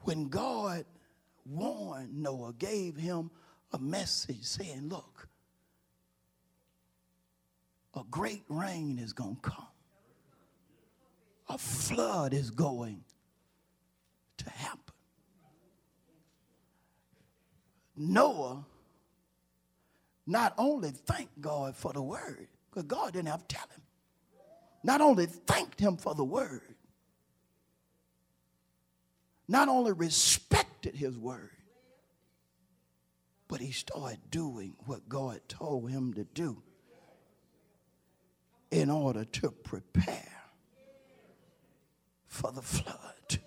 When 0.01 0.27
God 0.27 0.83
warned 1.45 2.21
Noah, 2.21 2.51
gave 2.59 2.97
him 2.97 3.31
a 3.73 3.79
message 3.79 4.43
saying, 4.43 4.89
Look, 4.89 5.27
a 7.95 8.03
great 8.10 8.43
rain 8.49 8.99
is 8.99 9.13
going 9.13 9.36
to 9.36 9.41
come, 9.41 9.67
a 11.49 11.57
flood 11.57 12.34
is 12.34 12.51
going 12.51 13.03
to 14.38 14.49
happen. 14.49 14.79
Noah 17.95 18.65
not 20.25 20.53
only 20.57 20.89
thanked 20.91 21.39
God 21.41 21.75
for 21.75 21.93
the 21.93 22.01
word, 22.01 22.47
because 22.69 22.84
God 22.84 23.13
didn't 23.13 23.27
have 23.27 23.47
to 23.47 23.55
tell 23.55 23.67
him, 23.67 23.81
not 24.84 25.01
only 25.01 25.25
thanked 25.25 25.79
him 25.79 25.97
for 25.97 26.15
the 26.15 26.23
word, 26.23 26.75
not 29.47 29.67
only 29.67 29.91
respected 29.91 30.95
his 30.95 31.17
word, 31.17 31.51
but 33.51 33.59
he 33.59 33.73
started 33.73 34.17
doing 34.31 34.73
what 34.85 35.09
God 35.09 35.41
told 35.49 35.91
him 35.91 36.13
to 36.13 36.23
do 36.23 36.63
in 38.71 38.89
order 38.89 39.25
to 39.25 39.51
prepare 39.51 40.31
for 42.27 42.49
the 42.53 42.61
flood. 42.61 43.39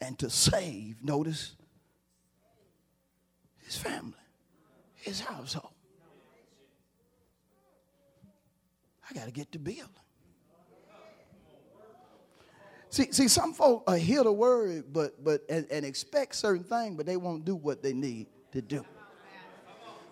And 0.00 0.16
to 0.20 0.30
save, 0.30 1.02
notice, 1.02 1.56
his 3.58 3.76
family, 3.76 4.12
his 4.94 5.18
household. 5.18 5.74
I 9.10 9.12
got 9.12 9.24
to 9.24 9.32
get 9.32 9.50
the 9.50 9.58
building. 9.58 9.88
See, 12.90 13.12
see, 13.12 13.28
some 13.28 13.54
folk 13.54 13.84
uh, 13.86 13.92
hear 13.94 14.24
the 14.24 14.32
word, 14.32 14.92
but 14.92 15.22
but 15.22 15.42
and, 15.48 15.64
and 15.70 15.86
expect 15.86 16.34
certain 16.34 16.64
things, 16.64 16.96
but 16.96 17.06
they 17.06 17.16
won't 17.16 17.44
do 17.44 17.54
what 17.54 17.82
they 17.82 17.92
need 17.92 18.26
to 18.52 18.60
do. 18.60 18.84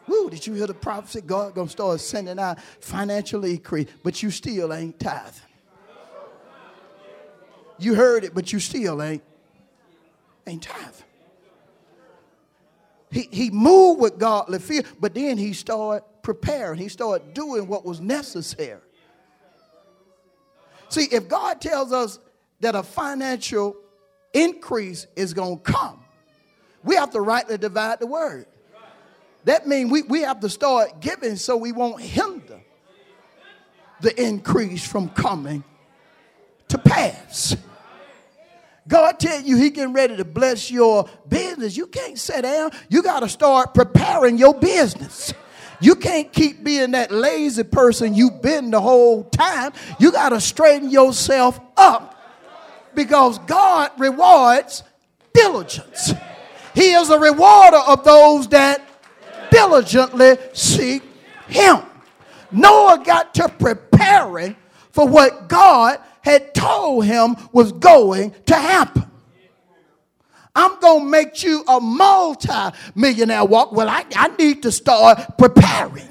Woo, 0.07 0.31
did 0.31 0.47
you 0.47 0.55
hear 0.55 0.67
the 0.69 0.75
prophecy? 0.75 1.21
God 1.21 1.55
gonna 1.55 1.69
start 1.69 2.01
sending 2.01 2.39
out 2.39 2.61
financial 2.81 3.45
increase, 3.45 3.89
but 4.05 4.23
you 4.23 4.31
still 4.31 4.73
ain't 4.73 4.99
tithing. 4.99 5.43
You 7.79 7.95
heard 7.95 8.25
it, 8.25 8.33
but 8.33 8.53
you 8.53 8.61
still 8.61 9.03
ain't 9.03 9.23
ain't 10.47 10.63
tithing. 10.63 11.05
He, 13.11 13.29
he 13.31 13.51
moved 13.51 14.01
with 14.01 14.19
godly 14.19 14.59
fear, 14.59 14.83
but 15.01 15.15
then 15.15 15.37
he 15.37 15.53
started 15.53 16.05
preparing. 16.23 16.79
He 16.79 16.89
started 16.89 17.35
doing 17.35 17.67
what 17.67 17.85
was 17.85 18.01
necessary. 18.01 18.81
See, 20.91 21.09
if 21.11 21.29
God 21.29 21.61
tells 21.61 21.93
us 21.93 22.19
that 22.61 22.75
a 22.75 22.83
financial 22.83 23.77
increase 24.33 25.07
is 25.17 25.35
going 25.35 25.59
to 25.59 25.63
come, 25.63 26.01
we 26.83 26.97
have 26.97 27.11
to 27.11 27.21
rightly 27.21 27.59
divide 27.59 28.01
the 28.01 28.07
word. 28.07 28.47
That 29.45 29.67
means 29.67 29.91
we, 29.91 30.03
we 30.03 30.23
have 30.23 30.41
to 30.41 30.49
start 30.49 31.01
giving 31.01 31.37
so 31.37 31.57
we 31.57 31.73
won't 31.73 32.03
hinder 32.03 32.61
the 34.01 34.21
increase 34.23 34.87
from 34.87 35.09
coming 35.09 35.65
to 36.69 36.79
pass. 36.79 37.57
God 38.87 39.19
tell 39.19 39.41
you 39.43 39.57
he 39.57 39.71
getting 39.71 39.93
ready 39.93 40.17
to 40.17 40.25
bless 40.25 40.71
your 40.71 41.09
business. 41.29 41.77
You 41.77 41.87
can't 41.87 42.19
sit 42.19 42.43
down. 42.43 42.71
You 42.89 43.03
got 43.03 43.21
to 43.21 43.29
start 43.29 43.75
preparing 43.75 44.39
your 44.39 44.55
business. 44.55 45.35
You 45.81 45.95
can't 45.95 46.33
keep 46.33 46.65
being 46.65 46.93
that 46.93 47.11
lazy 47.11 47.65
person 47.65 48.15
you've 48.15 48.43
been 48.43 48.71
the 48.71 48.81
whole 48.81 49.25
time. 49.25 49.73
You 50.01 50.11
got 50.11 50.31
to 50.31 50.41
straighten 50.41 50.91
yourself 50.91 51.61
up 51.77 52.08
because 52.95 53.39
God 53.41 53.91
rewards 53.99 54.83
diligence. 55.33 56.13
He 56.75 56.93
is 56.93 57.11
a 57.11 57.19
rewarder 57.19 57.79
of 57.79 58.05
those 58.05 58.49
that 58.49 58.83
diligently 59.51 60.37
seek 60.53 61.03
Him. 61.49 61.83
Noah 62.51 63.03
got 63.05 63.35
to 63.35 63.49
preparing 63.49 64.57
for 64.91 65.07
what 65.07 65.49
God 65.49 65.99
had 66.23 66.55
told 66.55 67.05
him 67.05 67.37
was 67.53 67.73
going 67.73 68.35
to 68.47 68.55
happen. 68.55 69.05
I'm 70.55 70.81
going 70.81 71.05
to 71.05 71.09
make 71.09 71.43
you 71.43 71.63
a 71.69 71.81
multi 71.81 72.77
millionaire 72.95 73.45
walk. 73.45 73.73
Well, 73.73 73.89
I, 73.89 74.05
I 74.17 74.29
need 74.37 74.63
to 74.65 74.73
start 74.73 75.39
preparing. 75.39 76.09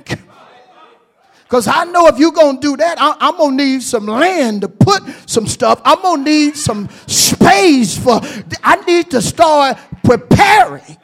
Because 1.47 1.65
I 1.65 1.85
know 1.85 2.07
if 2.07 2.19
you're 2.19 2.33
going 2.33 2.59
to 2.59 2.61
do 2.61 2.75
that, 2.75 2.99
I, 2.99 3.29
am 3.29 3.37
going 3.37 3.57
to 3.57 3.63
need 3.63 3.81
some 3.81 4.05
land 4.05 4.61
to 4.61 4.67
put 4.67 5.01
some 5.25 5.47
stuff. 5.47 5.79
I'm 5.85 6.01
going 6.01 6.25
to 6.25 6.29
need 6.29 6.57
some 6.57 6.89
space 7.07 7.97
for, 7.97 8.19
I 8.61 8.83
need 8.85 9.09
to 9.11 9.21
start 9.21 9.77
preparing. 10.03 10.97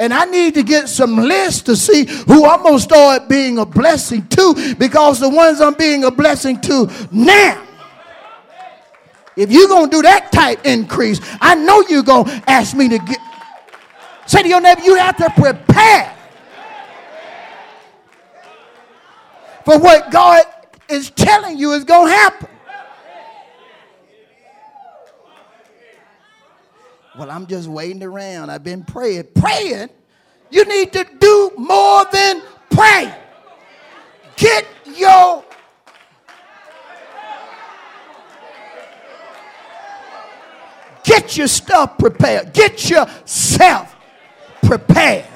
And 0.00 0.12
I 0.12 0.24
need 0.24 0.54
to 0.54 0.64
get 0.64 0.88
some 0.88 1.14
lists 1.14 1.62
to 1.62 1.76
see 1.76 2.04
who 2.04 2.46
I'm 2.46 2.64
going 2.64 2.78
to 2.78 2.82
start 2.82 3.28
being 3.28 3.58
a 3.58 3.66
blessing 3.66 4.26
to 4.28 4.74
because 4.76 5.20
the 5.20 5.28
ones 5.28 5.60
I'm 5.60 5.74
being 5.74 6.02
a 6.02 6.10
blessing 6.10 6.60
to 6.62 6.90
now. 7.12 7.64
If 9.36 9.52
you're 9.52 9.68
going 9.68 9.88
to 9.88 9.96
do 9.98 10.02
that 10.02 10.32
type 10.32 10.66
increase, 10.66 11.20
I 11.40 11.54
know 11.54 11.84
you're 11.88 12.02
going 12.02 12.24
to 12.24 12.50
ask 12.50 12.74
me 12.74 12.88
to 12.88 12.98
get. 12.98 13.18
Say 14.26 14.42
to 14.42 14.48
your 14.48 14.60
neighbor, 14.60 14.80
you 14.82 14.96
have 14.96 15.16
to 15.18 15.30
prepare 15.30 16.16
for 19.64 19.78
what 19.78 20.10
God 20.10 20.42
is 20.88 21.10
telling 21.10 21.58
you 21.58 21.72
is 21.72 21.84
going 21.84 22.08
to 22.08 22.12
happen. 22.12 22.48
Well, 27.18 27.30
I'm 27.30 27.46
just 27.46 27.68
waiting 27.68 28.02
around. 28.02 28.50
I've 28.50 28.64
been 28.64 28.84
praying. 28.84 29.28
Praying? 29.34 29.90
You 30.50 30.64
need 30.64 30.92
to 30.92 31.06
do 31.18 31.52
more 31.56 32.04
than 32.12 32.42
pray. 32.70 33.14
Get 34.36 34.66
your 34.96 35.44
Get 41.02 41.36
your 41.36 41.48
stuff 41.48 41.98
prepared. 41.98 42.52
Get 42.52 42.88
yourself 42.88 43.96
prepared. 44.62 45.26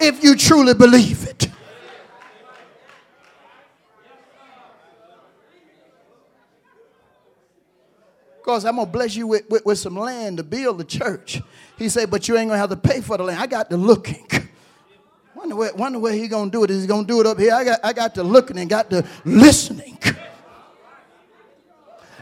If 0.00 0.22
you 0.22 0.36
truly 0.36 0.74
believe 0.74 1.26
it. 1.26 1.48
Because 8.36 8.64
I'm 8.64 8.76
going 8.76 8.86
to 8.86 8.92
bless 8.92 9.14
you 9.14 9.26
with, 9.26 9.48
with, 9.50 9.66
with, 9.66 9.78
some 9.78 9.94
land 9.94 10.38
to 10.38 10.42
build 10.42 10.78
the 10.78 10.84
church. 10.84 11.42
He 11.76 11.90
said, 11.90 12.10
but 12.10 12.28
you 12.28 12.38
ain't 12.38 12.48
going 12.48 12.56
to 12.56 12.60
have 12.60 12.70
to 12.70 12.76
pay 12.76 13.02
for 13.02 13.18
the 13.18 13.24
land. 13.24 13.38
I 13.38 13.46
got 13.46 13.68
the 13.68 13.76
looking. 13.76 14.26
Wonder 15.34 15.54
where, 15.54 15.74
wonder 15.74 15.98
where 15.98 16.14
he 16.14 16.26
going 16.26 16.50
to 16.50 16.58
do 16.58 16.64
it. 16.64 16.70
Is 16.70 16.82
he 16.82 16.88
going 16.88 17.06
to 17.06 17.06
do 17.06 17.20
it 17.20 17.26
up 17.26 17.38
here? 17.38 17.54
I 17.54 17.62
got, 17.62 17.80
I 17.84 17.92
got 17.92 18.14
the 18.14 18.24
looking 18.24 18.58
and 18.58 18.68
got 18.68 18.90
the 18.90 19.06
listening. 19.24 19.98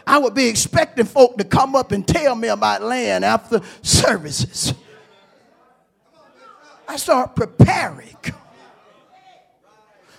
I 0.07 0.19
would 0.19 0.35
be 0.35 0.49
expecting 0.49 1.07
folk 1.07 1.39
to 1.39 1.45
come 1.45 1.75
up 1.75 1.93
and 1.93 2.07
tell 2.07 2.35
me 2.35 2.49
about 2.49 2.83
land 2.83 3.25
after 3.25 3.61
services. 3.83 4.75
I 6.89 6.97
start 6.97 7.35
preparing. 7.35 8.17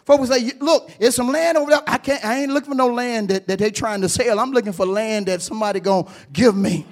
Folks 0.07 0.29
say, 0.29 0.53
look, 0.61 0.89
there's 0.99 1.15
some 1.15 1.27
land 1.27 1.57
over 1.57 1.69
there. 1.69 1.81
I 1.85 1.97
can't, 1.97 2.23
I 2.23 2.39
ain't 2.39 2.51
looking 2.51 2.71
for 2.71 2.77
no 2.77 2.87
land 2.87 3.27
that, 3.27 3.45
that 3.47 3.59
they're 3.59 3.69
trying 3.69 3.99
to 4.01 4.09
sell. 4.09 4.39
I'm 4.39 4.51
looking 4.51 4.71
for 4.71 4.85
land 4.85 5.25
that 5.25 5.41
somebody 5.41 5.81
gonna 5.81 6.07
give 6.31 6.55
me. 6.55 6.85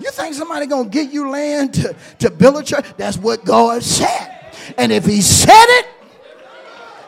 You 0.00 0.10
think 0.10 0.34
somebody 0.34 0.66
gonna 0.66 0.88
give 0.88 1.12
you 1.12 1.30
land 1.30 1.74
to, 1.74 1.94
to 2.18 2.30
build 2.30 2.56
a 2.56 2.64
church? 2.64 2.86
That's 2.96 3.16
what 3.16 3.44
God 3.44 3.84
said. 3.84 4.52
And 4.76 4.90
if 4.90 5.06
he 5.06 5.22
said 5.22 5.52
it, 5.54 5.86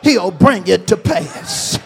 he'll 0.01 0.31
bring 0.31 0.65
it 0.67 0.87
to 0.87 0.95
pass. 0.95 1.77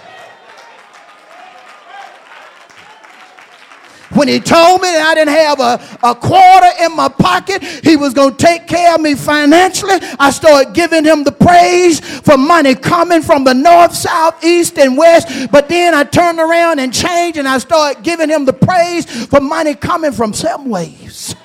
When 4.14 4.28
he 4.28 4.40
told 4.40 4.82
me 4.82 4.88
that 4.90 5.08
I 5.08 5.16
didn't 5.16 5.34
have 5.34 5.60
a, 5.60 6.08
a 6.08 6.16
quarter 6.16 6.70
in 6.84 6.96
my 6.96 7.10
pocket, 7.10 7.64
he 7.64 7.96
was 7.96 8.14
going 8.14 8.36
to 8.36 8.46
take 8.46 8.68
care 8.68 8.96
of 8.96 9.02
me 9.02 9.16
financially. 9.16 9.96
I 10.20 10.32
started 10.32 10.74
giving 10.74 11.04
him 11.04 11.24
the 11.24 11.32
praise 11.32 12.00
for 12.00 12.38
money 12.38 12.76
coming 12.76 13.22
from 13.22 13.44
the 13.44 13.54
north, 13.54 13.96
south, 13.96 14.44
east, 14.44 14.78
and 14.78 14.98
west. 14.98 15.50
But 15.52 15.70
then 15.70 15.94
I 15.94 16.04
turned 16.04 16.40
around 16.40 16.80
and 16.80 16.94
changed 16.94 17.38
and 17.38 17.48
I 17.48 17.58
started 17.58 18.04
giving 18.04 18.30
him 18.30 18.46
the 18.46 18.54
praise 18.54 19.26
for 19.26 19.40
money 19.40 19.76
coming 19.76 20.12
from 20.12 20.34
seven 20.34 20.70
ways. 20.70 21.36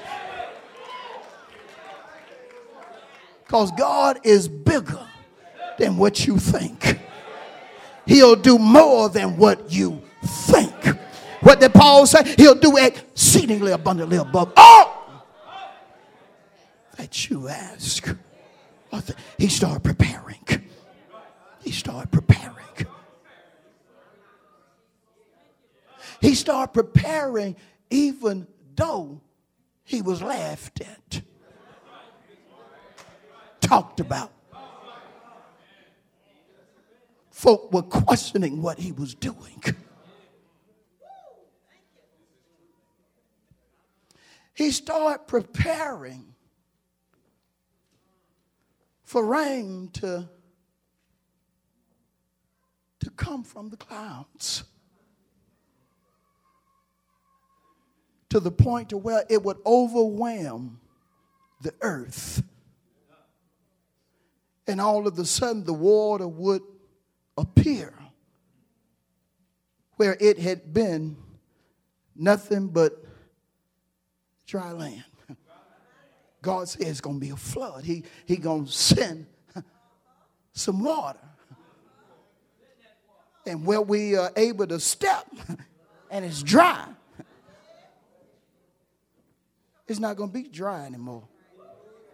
Because 3.45 3.73
God 3.73 4.21
is 4.23 4.47
bigger 4.47 5.01
than 5.79 5.97
what 5.97 6.27
you 6.27 6.39
think. 6.39 7.01
He'll 8.07 8.37
do 8.37 8.59
more 8.59 9.09
than 9.09 9.37
what 9.37 9.73
you 9.73 10.03
think. 10.23 10.75
What 11.41 11.61
did 11.61 11.73
Paul 11.73 12.07
say? 12.07 12.35
He'll 12.37 12.55
do 12.55 12.77
exceedingly 12.77 13.73
abundantly 13.73 14.19
above 14.19 14.53
all 14.57 15.25
that 16.97 17.29
you 17.31 17.49
ask. 17.49 18.15
He 19.39 19.49
started 19.49 19.83
preparing. 19.83 20.45
He 21.63 21.73
started 21.73 22.11
preparing. 22.11 22.57
He 26.21 26.35
started 26.35 26.73
preparing 26.73 27.57
even 27.89 28.47
though 28.77 29.21
he 29.85 30.03
was 30.03 30.23
laughed 30.23 30.81
at 30.83 31.23
talked 33.61 34.01
about. 34.01 34.33
Folk 37.31 37.73
were 37.73 37.83
questioning 37.83 38.61
what 38.61 38.79
he 38.79 38.93
was 38.93 39.15
doing. 39.15 39.63
He 44.55 44.71
started 44.71 45.27
preparing 45.27 46.35
for 49.05 49.25
rain 49.25 49.91
to, 49.95 50.29
to 53.01 53.11
come 53.11 53.43
from 53.43 53.71
the 53.71 53.77
clouds. 53.77 54.65
To 58.29 58.39
the 58.39 58.53
point 58.53 58.91
to 58.91 58.97
where 58.97 59.25
it 59.29 59.43
would 59.43 59.57
overwhelm 59.67 60.81
the 61.63 61.75
earth. 61.81 62.43
And 64.67 64.81
all 64.81 65.09
of 65.09 65.19
a 65.19 65.25
sudden 65.25 65.65
the 65.65 65.73
water 65.73 66.29
would 66.29 66.63
appear 67.37 67.93
where 69.97 70.17
it 70.21 70.39
had 70.39 70.73
been 70.73 71.17
nothing 72.15 72.69
but 72.69 73.05
dry 74.51 74.73
land. 74.73 75.05
God 76.43 76.69
says 76.69 76.87
it's 76.89 77.01
going 77.01 77.21
to 77.21 77.21
be 77.21 77.31
a 77.31 77.37
flood. 77.37 77.85
He 77.85 78.03
he 78.27 78.37
going 78.37 78.67
to 78.67 78.73
send 78.73 79.27
some 80.53 80.83
water. 80.83 81.19
And 83.47 83.65
where 83.65 83.81
we 83.81 84.17
are 84.17 84.31
able 84.37 84.67
to 84.67 84.79
step 84.79 85.27
and 86.11 86.25
it's 86.27 86.43
dry, 86.43 86.87
it's 89.89 89.99
not 89.99 90.17
going 90.17 90.29
to 90.29 90.35
be 90.35 90.47
dry 90.47 90.85
anymore. 90.85 91.27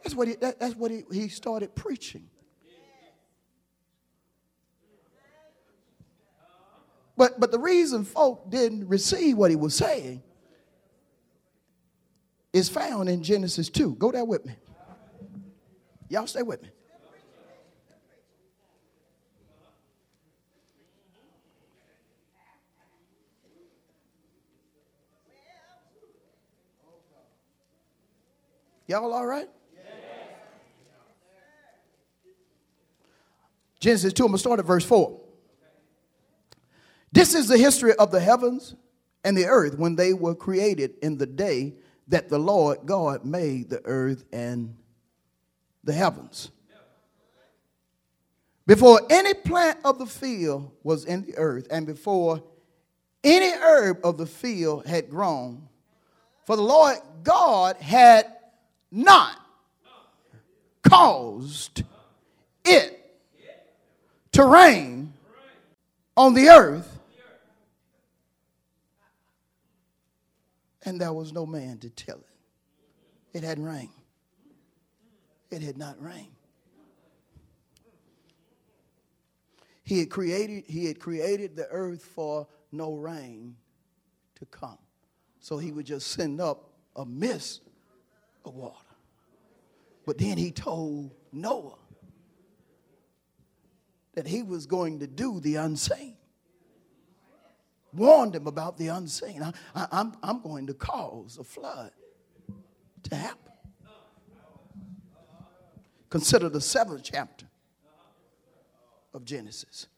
That's 0.02 0.14
what 0.14 0.28
he, 0.28 0.34
that, 0.36 0.60
that's 0.60 0.76
what 0.76 0.92
he, 0.92 1.02
he 1.12 1.28
started 1.28 1.74
preaching. 1.74 2.28
But, 7.16 7.40
but 7.40 7.50
the 7.50 7.58
reason 7.58 8.04
folk 8.04 8.48
didn't 8.48 8.86
receive 8.86 9.36
what 9.36 9.50
he 9.50 9.56
was 9.56 9.74
saying 9.74 10.22
is 12.56 12.70
found 12.70 13.06
in 13.10 13.22
Genesis 13.22 13.68
2. 13.68 13.96
Go 13.96 14.10
there 14.10 14.24
with 14.24 14.46
me. 14.46 14.54
Y'all 16.08 16.26
stay 16.26 16.42
with 16.42 16.62
me. 16.62 16.70
Y'all 28.88 29.12
all 29.12 29.26
right? 29.26 29.48
Genesis 33.80 34.14
2, 34.14 34.22
I'm 34.24 34.28
going 34.28 34.36
to 34.36 34.38
start 34.38 34.60
at 34.60 34.64
verse 34.64 34.84
4. 34.84 35.20
This 37.12 37.34
is 37.34 37.48
the 37.48 37.58
history 37.58 37.92
of 37.96 38.10
the 38.10 38.20
heavens 38.20 38.74
and 39.24 39.36
the 39.36 39.44
earth 39.44 39.76
when 39.76 39.96
they 39.96 40.14
were 40.14 40.34
created 40.34 40.94
in 41.02 41.18
the 41.18 41.26
day 41.26 41.74
that 42.08 42.28
the 42.28 42.38
Lord 42.38 42.80
God 42.84 43.24
made 43.24 43.70
the 43.70 43.84
earth 43.84 44.24
and 44.32 44.76
the 45.84 45.92
heavens. 45.92 46.50
Before 48.66 49.00
any 49.10 49.32
plant 49.34 49.78
of 49.84 49.98
the 49.98 50.06
field 50.06 50.72
was 50.82 51.04
in 51.04 51.24
the 51.24 51.36
earth, 51.36 51.68
and 51.70 51.86
before 51.86 52.42
any 53.22 53.52
herb 53.52 53.98
of 54.04 54.18
the 54.18 54.26
field 54.26 54.86
had 54.86 55.08
grown, 55.08 55.68
for 56.44 56.56
the 56.56 56.62
Lord 56.62 56.96
God 57.22 57.76
had 57.76 58.26
not 58.90 59.40
caused 60.82 61.82
it 62.64 62.92
to 64.32 64.44
rain 64.44 65.12
on 66.16 66.34
the 66.34 66.48
earth 66.48 66.95
and 70.86 71.00
there 71.00 71.12
was 71.12 71.32
no 71.32 71.44
man 71.44 71.78
to 71.78 71.90
tell 71.90 72.16
it. 72.16 73.38
It 73.38 73.42
hadn't 73.42 73.64
rained. 73.64 73.90
It 75.50 75.60
had 75.60 75.76
not 75.76 76.00
rained. 76.00 76.32
He 79.82 79.98
had 79.98 80.10
created, 80.10 80.64
he 80.66 80.86
had 80.86 80.98
created 80.98 81.54
the 81.54 81.66
earth 81.68 82.02
for 82.02 82.48
no 82.72 82.94
rain 82.94 83.56
to 84.36 84.46
come. 84.46 84.78
So 85.40 85.58
he 85.58 85.70
would 85.70 85.86
just 85.86 86.08
send 86.08 86.40
up 86.40 86.70
a 86.94 87.04
mist 87.04 87.62
of 88.44 88.54
water. 88.54 88.74
But 90.06 90.18
then 90.18 90.38
he 90.38 90.50
told 90.50 91.12
Noah 91.32 91.78
that 94.14 94.26
he 94.26 94.42
was 94.42 94.66
going 94.66 95.00
to 95.00 95.06
do 95.06 95.40
the 95.40 95.56
unseen 95.56 96.15
warned 97.96 98.34
him 98.34 98.46
about 98.46 98.78
the 98.78 98.88
unseen. 98.88 99.42
I, 99.42 99.52
I, 99.74 99.86
I'm, 99.92 100.12
I'm 100.22 100.40
going 100.42 100.66
to 100.66 100.74
cause 100.74 101.38
a 101.38 101.44
flood 101.44 101.90
to 103.04 103.14
happen. 103.14 103.52
Consider 106.08 106.48
the 106.48 106.60
seventh 106.60 107.02
chapter 107.02 107.46
of 109.12 109.24
Genesis. 109.24 109.88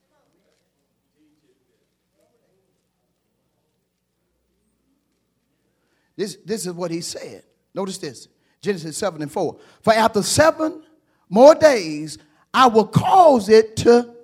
This, 6.17 6.37
this 6.45 6.67
is 6.67 6.73
what 6.73 6.91
he 6.91 7.01
said. 7.01 7.45
Notice 7.75 7.99
this 7.99 8.29
Genesis 8.61 8.97
7 8.97 9.23
and 9.23 9.31
4. 9.31 9.57
For 9.83 9.93
after 9.93 10.23
seven 10.23 10.83
more 11.29 11.55
days, 11.55 12.19
I 12.53 12.67
will 12.67 12.87
cause 12.87 13.49
it 13.49 13.77
to, 13.77 14.15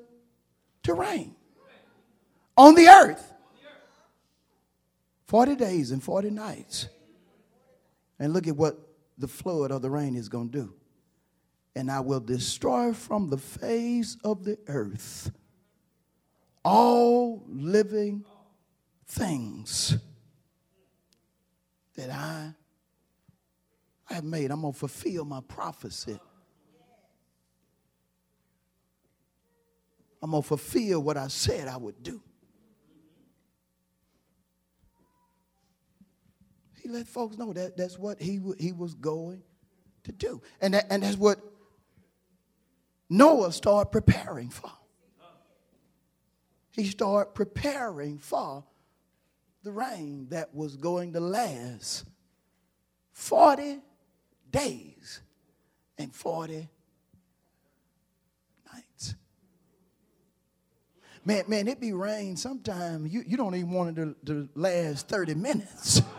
to 0.82 0.94
rain 0.94 1.36
on 2.56 2.74
the 2.74 2.88
earth 2.88 3.33
40 5.34 5.56
days 5.56 5.90
and 5.90 6.00
40 6.00 6.30
nights. 6.30 6.86
And 8.20 8.32
look 8.32 8.46
at 8.46 8.56
what 8.56 8.78
the 9.18 9.26
flood 9.26 9.72
of 9.72 9.82
the 9.82 9.90
rain 9.90 10.14
is 10.14 10.28
going 10.28 10.48
to 10.50 10.58
do. 10.60 10.74
And 11.74 11.90
I 11.90 11.98
will 11.98 12.20
destroy 12.20 12.92
from 12.92 13.30
the 13.30 13.36
face 13.36 14.16
of 14.22 14.44
the 14.44 14.56
earth 14.68 15.32
all 16.64 17.42
living 17.48 18.24
things 19.08 19.96
that 21.96 22.10
I, 22.10 22.54
I 24.08 24.14
have 24.14 24.22
made. 24.22 24.52
I'm 24.52 24.60
going 24.60 24.72
to 24.72 24.78
fulfill 24.78 25.24
my 25.24 25.40
prophecy. 25.40 26.20
I'm 30.22 30.30
going 30.30 30.44
to 30.44 30.48
fulfill 30.48 31.02
what 31.02 31.16
I 31.16 31.26
said 31.26 31.66
I 31.66 31.76
would 31.76 32.04
do. 32.04 32.22
He 36.84 36.90
let 36.90 37.08
folks 37.08 37.38
know 37.38 37.54
that 37.54 37.78
that's 37.78 37.98
what 37.98 38.20
he, 38.20 38.38
he 38.58 38.72
was 38.72 38.92
going 38.94 39.42
to 40.02 40.12
do. 40.12 40.42
And, 40.60 40.74
that, 40.74 40.86
and 40.90 41.02
that's 41.02 41.16
what 41.16 41.38
Noah 43.08 43.52
started 43.52 43.90
preparing 43.90 44.50
for. 44.50 44.70
He 46.72 46.84
started 46.84 47.32
preparing 47.32 48.18
for 48.18 48.64
the 49.62 49.72
rain 49.72 50.26
that 50.28 50.54
was 50.54 50.76
going 50.76 51.14
to 51.14 51.20
last 51.20 52.04
40 53.12 53.78
days 54.50 55.22
and 55.96 56.14
40 56.14 56.68
nights. 58.74 59.14
Man, 61.24 61.44
man, 61.48 61.66
it 61.66 61.80
be 61.80 61.94
rain 61.94 62.36
sometimes 62.36 63.10
you, 63.10 63.22
you 63.26 63.38
don't 63.38 63.54
even 63.54 63.70
want 63.70 63.96
it 63.96 64.02
to, 64.26 64.26
to 64.26 64.48
last 64.54 65.08
30 65.08 65.34
minutes. 65.36 66.02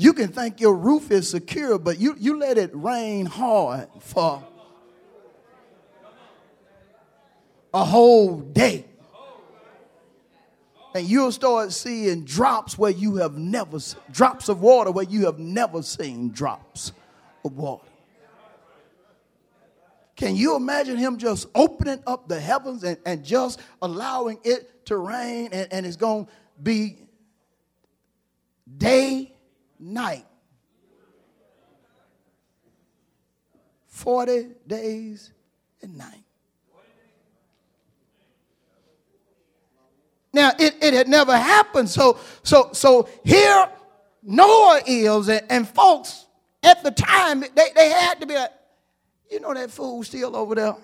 You 0.00 0.14
can 0.14 0.28
think 0.28 0.62
your 0.62 0.76
roof 0.76 1.10
is 1.10 1.28
secure, 1.28 1.78
but 1.78 1.98
you, 1.98 2.16
you 2.18 2.38
let 2.38 2.56
it 2.56 2.70
rain 2.72 3.26
hard 3.26 3.86
for 4.00 4.42
a 7.74 7.84
whole 7.84 8.40
day. 8.40 8.86
And 10.94 11.06
you'll 11.06 11.32
start 11.32 11.72
seeing 11.72 12.24
drops 12.24 12.78
where 12.78 12.90
you 12.90 13.16
have 13.16 13.36
never 13.36 13.76
drops 14.10 14.48
of 14.48 14.62
water 14.62 14.90
where 14.90 15.04
you 15.04 15.26
have 15.26 15.38
never 15.38 15.82
seen 15.82 16.30
drops 16.30 16.92
of 17.44 17.58
water. 17.58 17.84
Can 20.16 20.34
you 20.34 20.56
imagine 20.56 20.96
him 20.96 21.18
just 21.18 21.46
opening 21.54 22.02
up 22.06 22.26
the 22.26 22.40
heavens 22.40 22.84
and, 22.84 22.96
and 23.04 23.22
just 23.22 23.60
allowing 23.82 24.38
it 24.44 24.86
to 24.86 24.96
rain 24.96 25.50
and, 25.52 25.70
and 25.70 25.84
it's 25.84 25.96
going 25.96 26.24
to 26.24 26.32
be 26.62 26.96
day, 28.78 29.34
night? 29.80 30.26
40 33.86 34.48
days 34.66 35.32
and 35.82 35.98
night. 35.98 36.24
Now 40.32 40.52
it, 40.58 40.76
it 40.80 40.94
had 40.94 41.08
never 41.08 41.36
happened. 41.36 41.88
So 41.88 42.18
so 42.42 42.70
so 42.72 43.08
here 43.24 43.68
Noah 44.22 44.80
is 44.86 45.28
and, 45.28 45.44
and 45.50 45.68
folks 45.68 46.26
at 46.62 46.82
the 46.82 46.92
time 46.92 47.40
they, 47.40 47.70
they 47.74 47.90
had 47.90 48.20
to 48.20 48.26
be 48.26 48.34
like, 48.34 48.52
you 49.30 49.40
know 49.40 49.52
that 49.54 49.70
fool 49.70 50.02
still 50.02 50.36
over 50.36 50.54
there. 50.54 50.76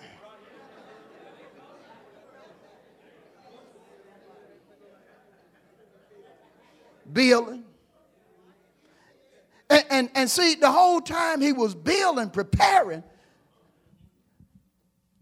Building. 7.12 7.65
And, 9.68 9.84
and, 9.90 10.10
and 10.14 10.30
see, 10.30 10.54
the 10.54 10.70
whole 10.70 11.00
time 11.00 11.40
he 11.40 11.52
was 11.52 11.74
building, 11.74 12.30
preparing, 12.30 13.02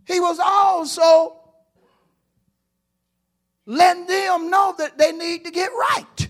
he 0.06 0.20
was 0.20 0.38
also 0.38 1.36
letting 3.66 4.06
them 4.06 4.50
know 4.50 4.74
that 4.76 4.98
they 4.98 5.12
need 5.12 5.44
to 5.44 5.50
get 5.50 5.70
right. 5.70 6.28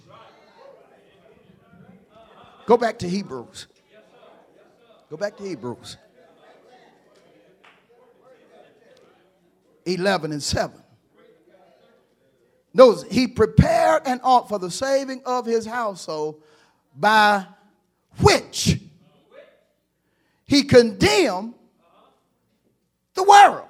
Go 2.67 2.77
back 2.77 2.99
to 3.01 3.09
Hebrews. 3.09 3.67
Go 5.11 5.17
back 5.17 5.37
to 5.37 5.43
Hebrews. 5.43 5.99
11 9.87 10.33
and 10.33 10.43
7. 10.43 10.83
Notice, 12.73 13.05
he 13.11 13.29
prepared 13.29 14.03
an 14.07 14.21
ark 14.25 14.49
for 14.49 14.59
the 14.59 14.71
saving 14.71 15.23
of 15.25 15.47
his 15.47 15.67
household 15.67 16.43
by 16.97 17.47
which 18.21 18.81
he 20.45 20.63
condemned 20.65 21.55
the 23.15 23.23
world. 23.23 23.69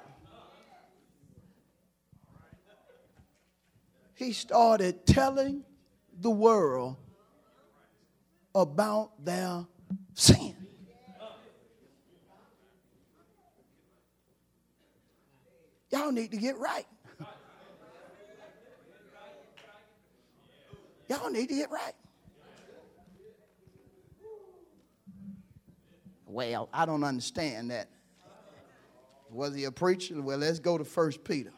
he 4.15 4.31
started 4.31 5.05
telling 5.05 5.63
the 6.19 6.29
world 6.29 6.95
about 8.55 9.11
their 9.23 9.65
sin. 10.13 10.55
Y'all 15.91 16.11
need 16.11 16.31
to 16.31 16.37
get 16.37 16.57
right. 16.57 16.87
Y'all 21.07 21.29
need 21.29 21.49
to 21.49 21.55
get 21.55 21.69
right. 21.69 21.93
Well, 26.35 26.67
I 26.73 26.85
don't 26.85 27.05
understand 27.05 27.71
that. 27.71 27.87
Was 29.31 29.55
he 29.55 29.63
a 29.63 29.71
preacher? 29.71 30.21
Well, 30.21 30.37
let's 30.37 30.59
go 30.59 30.77
to 30.77 30.83
First 30.83 31.23
Peter. 31.23 31.53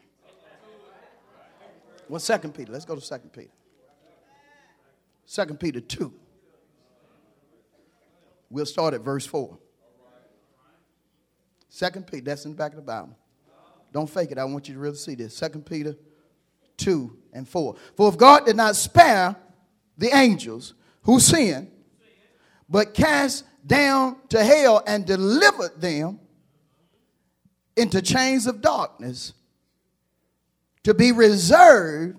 Well, 2.07 2.19
Second 2.19 2.53
Peter. 2.53 2.71
Let's 2.71 2.85
go 2.85 2.93
to 2.93 3.01
Second 3.01 3.33
Peter. 3.33 3.49
Second 5.25 5.59
Peter 5.59 5.81
2. 5.81 6.13
We'll 8.51 8.67
start 8.67 8.93
at 8.93 9.01
verse 9.01 9.25
4. 9.25 9.57
Second 11.69 12.05
Peter, 12.05 12.25
that's 12.25 12.45
in 12.45 12.51
the 12.51 12.57
back 12.57 12.73
of 12.73 12.75
the 12.75 12.83
Bible. 12.83 13.17
Don't 13.91 14.07
fake 14.07 14.29
it. 14.29 14.37
I 14.37 14.43
want 14.43 14.67
you 14.67 14.75
to 14.75 14.79
really 14.79 14.95
see 14.95 15.15
this. 15.15 15.35
Second 15.35 15.65
Peter 15.65 15.95
2 16.77 17.17
and 17.33 17.49
4. 17.49 17.75
For 17.95 18.09
if 18.09 18.17
God 18.19 18.45
did 18.45 18.55
not 18.55 18.75
spare 18.75 19.35
the 19.97 20.15
angels 20.15 20.75
who 21.01 21.19
sinned, 21.19 21.71
but 22.69 22.93
cast 22.93 23.45
down 23.65 24.17
to 24.29 24.43
hell 24.43 24.83
and 24.85 25.05
delivered 25.05 25.79
them 25.79 26.19
into 27.75 28.01
chains 28.01 28.47
of 28.47 28.61
darkness 28.61 29.33
to 30.83 30.93
be 30.93 31.11
reserved 31.11 32.17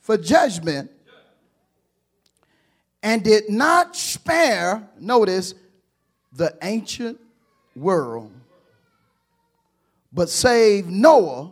for 0.00 0.16
judgment 0.16 0.90
and 3.02 3.22
did 3.22 3.50
not 3.50 3.96
spare, 3.96 4.88
notice, 4.98 5.54
the 6.32 6.56
ancient 6.62 7.20
world, 7.76 8.32
but 10.12 10.28
saved 10.28 10.88
Noah, 10.88 11.50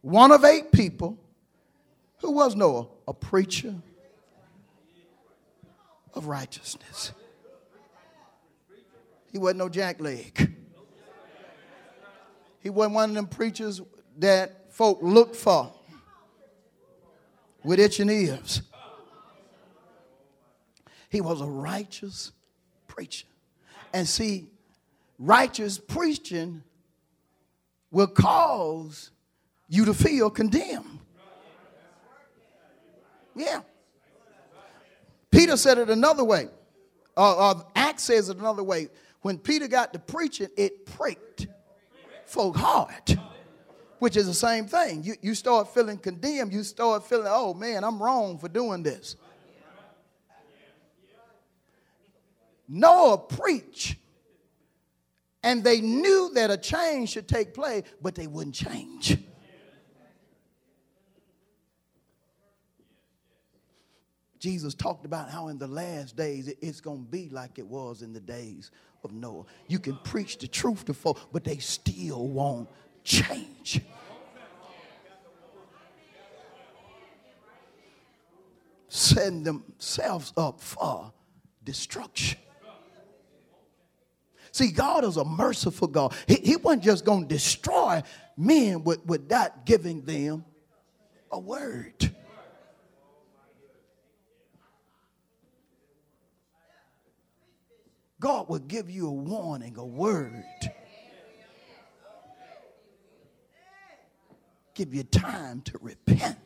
one 0.00 0.32
of 0.32 0.44
eight 0.44 0.70
people. 0.72 1.18
Who 2.18 2.32
was 2.32 2.54
Noah? 2.54 2.86
A 3.06 3.12
preacher 3.12 3.74
of 6.14 6.26
righteousness. 6.26 7.12
He 9.30 9.38
wasn't 9.38 9.58
no 9.58 9.68
jackleg. 9.68 10.54
He 12.60 12.70
wasn't 12.70 12.94
one 12.94 13.10
of 13.10 13.14
them 13.14 13.26
preachers 13.26 13.80
that 14.18 14.72
folk 14.72 15.00
look 15.02 15.34
for 15.34 15.72
with 17.62 17.80
itching 17.80 18.08
ears. 18.08 18.62
He 21.10 21.20
was 21.20 21.40
a 21.40 21.46
righteous 21.46 22.32
preacher. 22.88 23.26
And 23.92 24.08
see, 24.08 24.48
righteous 25.18 25.78
preaching 25.78 26.62
will 27.90 28.08
cause 28.08 29.10
you 29.68 29.84
to 29.84 29.94
feel 29.94 30.30
condemned. 30.30 30.98
Yeah. 33.36 33.60
Peter 35.34 35.56
said 35.56 35.78
it 35.78 35.90
another 35.90 36.24
way. 36.24 36.48
Uh, 37.16 37.50
uh, 37.50 37.62
Acts 37.74 38.04
says 38.04 38.28
it 38.28 38.38
another 38.38 38.62
way. 38.62 38.88
When 39.22 39.38
Peter 39.38 39.68
got 39.68 39.92
to 39.92 39.98
preaching, 39.98 40.48
it 40.56 40.86
pricked 40.86 41.46
folk 42.26 42.56
hard 42.56 43.18
which 44.04 44.18
is 44.18 44.26
the 44.26 44.34
same 44.34 44.66
thing. 44.66 45.02
You, 45.02 45.14
you 45.22 45.34
start 45.34 45.72
feeling 45.72 45.96
condemned. 45.96 46.52
You 46.52 46.62
start 46.62 47.08
feeling, 47.08 47.26
oh 47.26 47.54
man, 47.54 47.84
I'm 47.84 48.02
wrong 48.02 48.38
for 48.38 48.50
doing 48.50 48.82
this. 48.82 49.16
Noah 52.68 53.16
preached, 53.16 53.96
and 55.42 55.64
they 55.64 55.80
knew 55.80 56.30
that 56.34 56.50
a 56.50 56.58
change 56.58 57.12
should 57.12 57.26
take 57.26 57.54
place, 57.54 57.84
but 58.02 58.14
they 58.14 58.26
wouldn't 58.26 58.54
change. 58.54 59.16
Jesus 64.44 64.74
talked 64.74 65.06
about 65.06 65.30
how 65.30 65.48
in 65.48 65.56
the 65.56 65.66
last 65.66 66.16
days 66.16 66.52
it's 66.60 66.82
going 66.82 67.02
to 67.02 67.10
be 67.10 67.30
like 67.30 67.58
it 67.58 67.66
was 67.66 68.02
in 68.02 68.12
the 68.12 68.20
days 68.20 68.72
of 69.02 69.10
Noah. 69.10 69.46
You 69.68 69.78
can 69.78 69.96
preach 70.04 70.36
the 70.36 70.46
truth 70.46 70.84
to 70.84 70.92
folk, 70.92 71.18
but 71.32 71.44
they 71.44 71.56
still 71.56 72.28
won't 72.28 72.68
change. 73.04 73.80
Setting 78.90 79.44
themselves 79.44 80.34
up 80.36 80.60
for 80.60 81.10
destruction. 81.64 82.38
See, 84.52 84.72
God 84.72 85.04
is 85.04 85.16
a 85.16 85.24
merciful 85.24 85.88
God. 85.88 86.12
He, 86.28 86.34
he 86.34 86.56
wasn't 86.56 86.82
just 86.82 87.06
going 87.06 87.22
to 87.22 87.34
destroy 87.34 88.02
men 88.36 88.84
with, 88.84 89.06
without 89.06 89.64
giving 89.64 90.02
them 90.02 90.44
a 91.32 91.38
word. 91.40 92.14
God 98.24 98.48
will 98.48 98.58
give 98.58 98.88
you 98.88 99.06
a 99.06 99.12
warning, 99.12 99.76
a 99.76 99.84
word. 99.84 100.46
give 104.72 104.94
you 104.94 105.02
time 105.02 105.60
to 105.60 105.78
repent. 105.82 106.38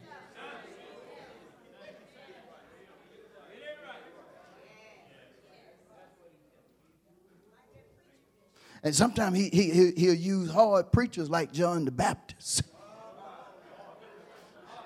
And 8.82 8.92
sometimes 8.92 9.38
he, 9.38 9.48
he, 9.48 9.92
he'll 9.96 10.14
use 10.14 10.50
hard 10.50 10.90
preachers 10.90 11.30
like 11.30 11.52
John 11.52 11.84
the 11.84 11.92
Baptist. 11.92 12.62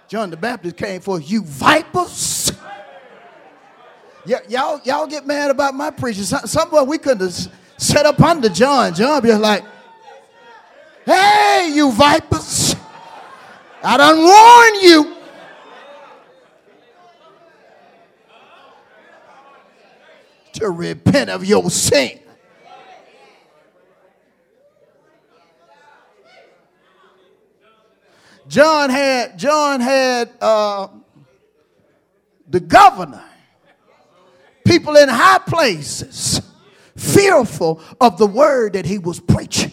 John 0.09 0.29
the 0.29 0.37
Baptist 0.37 0.77
came 0.77 1.01
for 1.01 1.19
you 1.19 1.43
vipers 1.43 2.53
Y- 4.27 4.41
y'all, 4.49 4.81
y'all 4.85 5.07
get 5.07 5.27
mad 5.27 5.51
about 5.51 5.75
my 5.75 5.91
preaching. 5.91 6.25
Some, 6.25 6.47
somewhere 6.47 6.85
we 6.85 6.99
could 6.99 7.21
have 7.21 7.35
set 7.77 8.07
up 8.07 8.21
under 8.21 8.49
John. 8.49 8.95
John 8.95 9.23
be 9.23 9.33
like, 9.33 9.65
hey, 11.05 11.73
you 11.75 11.91
vipers. 11.93 12.77
I 13.83 13.97
done 13.97 14.19
warn 14.19 14.75
you. 14.83 15.17
To 20.55 20.71
repent 20.71 21.31
of 21.31 21.45
your 21.45 21.71
sin. 21.71 22.21
John 28.49 28.91
had 28.91 29.39
John 29.39 29.81
had 29.81 30.31
uh, 30.41 30.89
the 32.47 32.61
governor, 32.61 33.25
people 34.65 34.97
in 34.97 35.09
high 35.09 35.39
places, 35.39 36.41
fearful 36.97 37.81
of 38.01 38.19
the 38.19 38.27
word 38.27 38.75
that 38.75 38.87
he 38.87 38.99
was 38.99 39.21
preaching. 39.21 39.73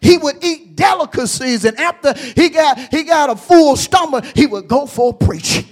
He 0.00 0.18
would 0.18 0.42
eat 0.42 0.74
delicacies, 0.74 1.64
and 1.64 1.78
after 1.78 2.12
he 2.14 2.48
got 2.48 2.76
he 2.92 3.04
got 3.04 3.30
a 3.30 3.36
full 3.36 3.76
stomach, 3.76 4.24
he 4.34 4.46
would 4.46 4.66
go 4.66 4.86
for 4.86 5.14
preaching. 5.14 5.64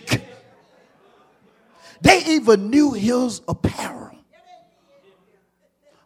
They 2.01 2.25
even 2.27 2.71
knew 2.71 2.93
his 2.93 3.43
apparel. 3.49 4.17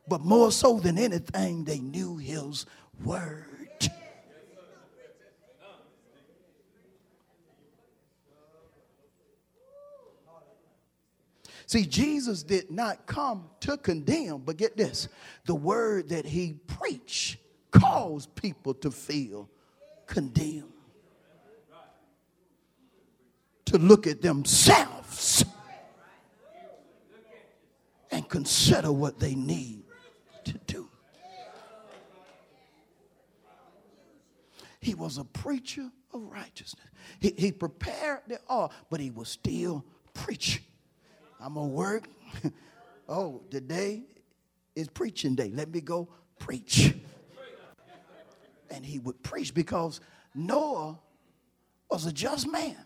But 0.09 0.23
more 0.23 0.51
so 0.53 0.81
than 0.81 0.99
anything, 0.99 1.65
they 1.65 1.79
knew 1.79 2.17
his 2.17 2.67
word. 3.05 3.54
See, 11.75 11.87
Jesus 11.87 12.45
did 12.45 12.71
not 12.71 13.05
come 13.05 13.51
to 13.59 13.77
condemn, 13.77 14.43
but 14.45 14.57
get 14.59 14.77
this 14.77 15.09
the 15.45 15.57
word 15.57 16.11
that 16.11 16.25
he 16.25 16.53
preached 16.53 17.39
caused 17.73 18.33
people 18.37 18.75
to 18.75 18.93
feel 18.93 19.51
condemned, 20.07 20.73
to 23.65 23.77
look 23.77 24.07
at 24.07 24.23
themselves 24.23 25.45
and 28.13 28.29
consider 28.29 28.93
what 28.93 29.19
they 29.19 29.35
need 29.35 29.83
to 30.45 30.53
do. 30.69 30.89
He 34.79 34.95
was 34.95 35.19
a 35.19 35.25
preacher 35.25 35.91
of 36.13 36.23
righteousness. 36.23 36.87
He, 37.19 37.35
he 37.37 37.51
prepared 37.51 38.21
the 38.29 38.39
all, 38.49 38.73
but 38.91 39.01
he 39.01 39.11
was 39.11 39.29
still 39.29 39.85
preaching. 40.13 40.63
I'm 41.41 41.55
gonna 41.55 41.69
work. 41.69 42.09
oh, 43.09 43.43
today 43.51 44.03
is 44.75 44.89
preaching 44.89 45.35
day. 45.35 45.51
Let 45.53 45.71
me 45.71 45.81
go 45.81 46.09
preach. 46.39 46.95
And 48.71 48.85
he 48.85 48.99
would 48.99 49.23
preach 49.23 49.55
because 49.55 50.01
Noah 50.35 50.99
was 51.91 52.07
a 52.07 52.13
just 52.13 52.51
man. 52.51 52.77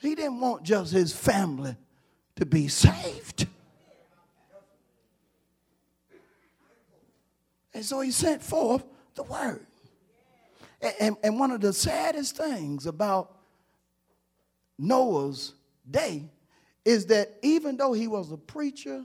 He 0.00 0.14
didn't 0.14 0.40
want 0.40 0.64
just 0.64 0.92
his 0.92 1.14
family 1.14 1.76
to 2.36 2.44
be 2.44 2.68
saved. 2.68 3.46
And 7.72 7.84
so 7.84 8.00
he 8.00 8.10
sent 8.10 8.42
forth 8.42 8.84
the 9.14 9.22
word. 9.22 9.66
And, 10.80 10.94
and, 11.00 11.16
and 11.24 11.38
one 11.38 11.50
of 11.50 11.60
the 11.60 11.72
saddest 11.72 12.36
things 12.36 12.86
about 12.86 13.34
Noah's 14.78 15.54
day 15.90 16.24
is 16.84 17.06
that 17.06 17.36
even 17.42 17.76
though 17.76 17.92
he 17.92 18.06
was 18.06 18.32
a 18.32 18.36
preacher 18.36 19.04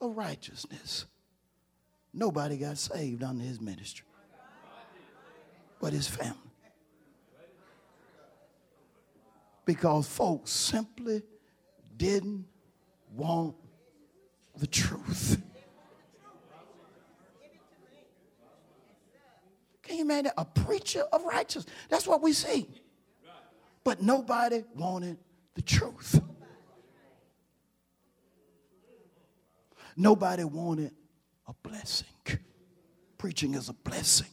of 0.00 0.16
righteousness, 0.16 1.06
nobody 2.12 2.56
got 2.56 2.78
saved 2.78 3.22
under 3.22 3.44
his 3.44 3.60
ministry 3.60 4.04
but 5.80 5.92
his 5.92 6.08
family. 6.08 6.34
Because 9.64 10.08
folks 10.08 10.50
simply 10.50 11.22
didn't 11.96 12.46
want 13.14 13.54
the 14.56 14.66
truth. 14.66 15.40
Can 19.82 19.96
you 19.96 20.02
imagine 20.02 20.32
a 20.36 20.44
preacher 20.44 21.02
of 21.12 21.24
righteousness? 21.24 21.74
That's 21.88 22.06
what 22.06 22.22
we 22.22 22.32
see. 22.32 22.68
But 23.88 24.02
nobody 24.02 24.64
wanted 24.74 25.16
the 25.54 25.62
truth. 25.62 26.20
Nobody 29.96 30.44
wanted 30.44 30.92
a 31.46 31.54
blessing. 31.66 32.06
Preaching 33.16 33.54
is 33.54 33.70
a 33.70 33.72
blessing. 33.72 34.26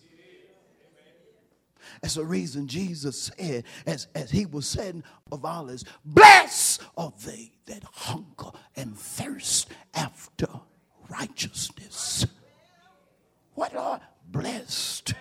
That's 2.01 2.16
the 2.16 2.26
reason 2.26 2.68
Jesus 2.68 3.32
said, 3.38 3.64
as, 3.88 4.08
as 4.14 4.30
he 4.30 4.45
was 4.45 4.68
saying 4.68 5.06
of 5.32 5.45
olives, 5.45 5.86
bless 6.03 6.78
are 6.97 7.14
they 7.26 7.53
that 7.68 7.86
hunger 7.93 8.51
and 8.76 8.97
thirst 8.97 9.70
after 9.93 10.49
righteousness. 11.10 12.26
What 13.53 13.74
are 13.74 14.01
blessed? 14.28 15.14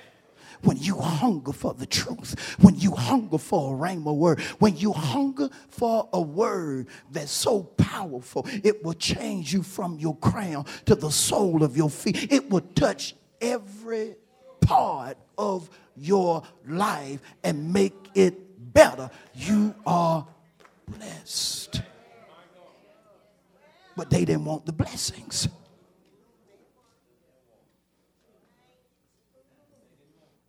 when 0.64 0.78
you 0.78 0.98
hunger 1.24 1.52
for 1.52 1.72
the 1.72 1.86
truth, 1.86 2.38
when 2.60 2.78
you 2.78 2.90
hunger 2.90 3.38
for 3.38 3.74
a 3.74 3.78
rhema 3.78 4.14
word, 4.14 4.38
when 4.58 4.76
you 4.76 4.92
hunger 4.92 5.48
for 5.68 6.06
a 6.12 6.20
word 6.20 6.86
that's 7.10 7.32
so 7.32 7.62
powerful, 7.62 8.46
it 8.62 8.84
will 8.84 8.92
change 8.92 9.50
you 9.54 9.62
from 9.62 9.98
your 9.98 10.16
crown 10.18 10.66
to 10.84 10.94
the 10.94 11.10
sole 11.10 11.62
of 11.62 11.78
your 11.78 11.88
feet. 11.88 12.30
It 12.30 12.50
will 12.50 12.60
touch 12.60 13.14
every 13.40 14.16
part 14.60 15.16
of 15.38 15.70
your 15.96 16.42
life 16.66 17.20
and 17.42 17.72
make 17.72 17.94
it 18.14 18.34
better. 18.74 19.08
You 19.32 19.74
are 19.86 20.26
blessed. 20.86 21.80
But 23.96 24.10
they 24.10 24.26
didn't 24.26 24.44
want 24.44 24.66
the 24.66 24.72
blessings. 24.72 25.48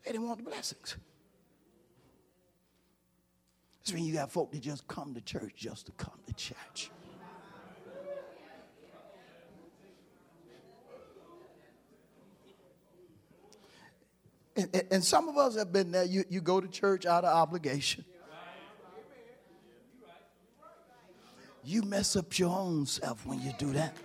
They 0.06 0.12
didn't 0.12 0.28
want 0.28 0.38
the 0.44 0.50
blessings. 0.50 0.98
That's 3.80 3.94
when 3.94 4.04
you 4.04 4.14
got 4.14 4.32
folk 4.32 4.52
that 4.52 4.62
just 4.62 4.88
come 4.88 5.14
to 5.16 5.22
church 5.22 5.54
just 5.56 5.88
to 5.88 5.92
come 5.94 6.20
to 6.28 6.34
church. 6.34 6.92
And, 14.58 14.70
and, 14.74 14.84
and, 14.90 15.04
some 15.04 15.28
of 15.28 15.38
us 15.38 15.58
have 15.58 15.74
been 15.74 15.92
there. 15.92 16.06
You, 16.06 16.24
you 16.30 16.40
go 16.40 16.62
to 16.62 16.68
church 16.70 17.06
out 17.06 17.26
of 17.26 17.36
obligation. 17.36 18.06
You 21.62 21.82
mess 21.82 22.16
up 22.16 22.40
your 22.40 22.58
own 22.58 22.86
self 22.86 23.26
when 23.26 23.42
you 23.42 23.52
do 23.58 23.74
that. 23.74 23.98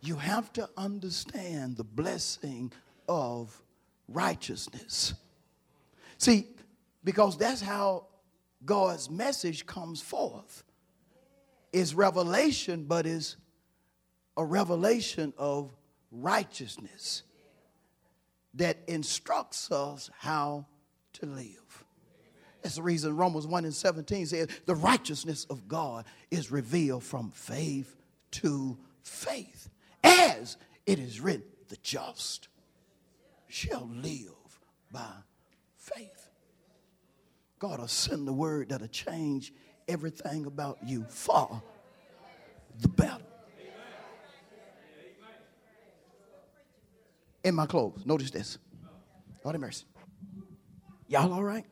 You 0.00 0.16
have 0.16 0.52
to 0.54 0.68
understand 0.76 1.76
the 1.76 1.84
blessing 1.84 2.72
of 3.08 3.60
righteousness. 4.08 5.14
See, 6.18 6.46
because 7.04 7.36
that's 7.36 7.60
how 7.60 8.06
God's 8.64 9.10
message 9.10 9.66
comes 9.66 10.00
forth. 10.00 10.64
Is 11.72 11.94
revelation, 11.94 12.84
but 12.84 13.06
is 13.06 13.36
a 14.36 14.44
revelation 14.44 15.34
of 15.36 15.70
righteousness 16.10 17.22
that 18.54 18.78
instructs 18.86 19.70
us 19.70 20.10
how 20.18 20.66
to 21.14 21.26
live. 21.26 21.84
That's 22.62 22.76
the 22.76 22.82
reason 22.82 23.16
Romans 23.16 23.46
1 23.46 23.64
and 23.64 23.74
17 23.74 24.26
says 24.26 24.48
the 24.66 24.74
righteousness 24.74 25.46
of 25.50 25.68
God 25.68 26.06
is 26.30 26.50
revealed 26.50 27.04
from 27.04 27.30
faith 27.30 27.94
to 28.32 28.76
faith. 29.02 29.68
As 30.02 30.56
it 30.86 30.98
is 30.98 31.20
written, 31.20 31.44
the 31.68 31.76
just 31.82 32.48
shall 33.48 33.88
live 33.92 34.60
by 34.92 35.12
faith. 35.76 36.28
God 37.58 37.80
will 37.80 37.88
send 37.88 38.26
the 38.26 38.32
word 38.32 38.68
that'll 38.68 38.86
change 38.88 39.52
everything 39.88 40.46
about 40.46 40.78
you 40.84 41.04
for 41.08 41.62
the 42.80 42.88
better. 42.88 43.24
In 47.44 47.54
my 47.54 47.66
clothes, 47.66 48.04
notice 48.04 48.30
this. 48.30 48.58
Lord 49.44 49.54
have 49.54 49.60
mercy. 49.60 49.86
Y'all 51.06 51.32
all 51.32 51.42
right? 51.42 51.64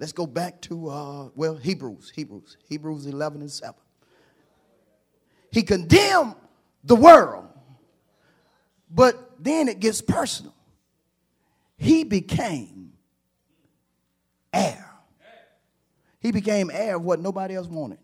Let's 0.00 0.12
go 0.12 0.26
back 0.26 0.60
to, 0.62 0.88
uh, 0.88 1.28
well, 1.36 1.54
Hebrews, 1.54 2.10
Hebrews, 2.12 2.56
Hebrews 2.68 3.06
11 3.06 3.40
and 3.42 3.50
7. 3.50 3.74
He 5.52 5.62
condemned 5.62 6.34
the 6.84 6.96
world 6.96 7.48
But 8.90 9.42
then 9.42 9.68
it 9.68 9.80
gets 9.80 10.00
personal. 10.02 10.54
He 11.76 12.04
became 12.04 12.92
heir. 14.52 14.90
He 16.20 16.30
became 16.30 16.70
heir 16.70 16.96
of 16.96 17.02
what 17.02 17.18
nobody 17.18 17.56
else 17.56 17.66
wanted 17.66 17.98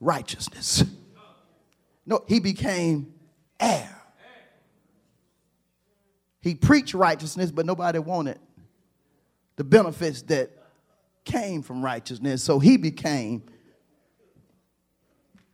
righteousness. 0.00 0.84
No, 2.04 2.22
he 2.28 2.40
became 2.40 3.14
heir. 3.58 3.92
He 6.40 6.54
preached 6.54 6.94
righteousness, 6.94 7.50
but 7.50 7.66
nobody 7.66 7.98
wanted 7.98 8.38
the 9.56 9.64
benefits 9.64 10.22
that 10.22 10.50
came 11.24 11.62
from 11.62 11.84
righteousness. 11.84 12.42
So 12.42 12.58
he 12.58 12.76
became 12.76 13.42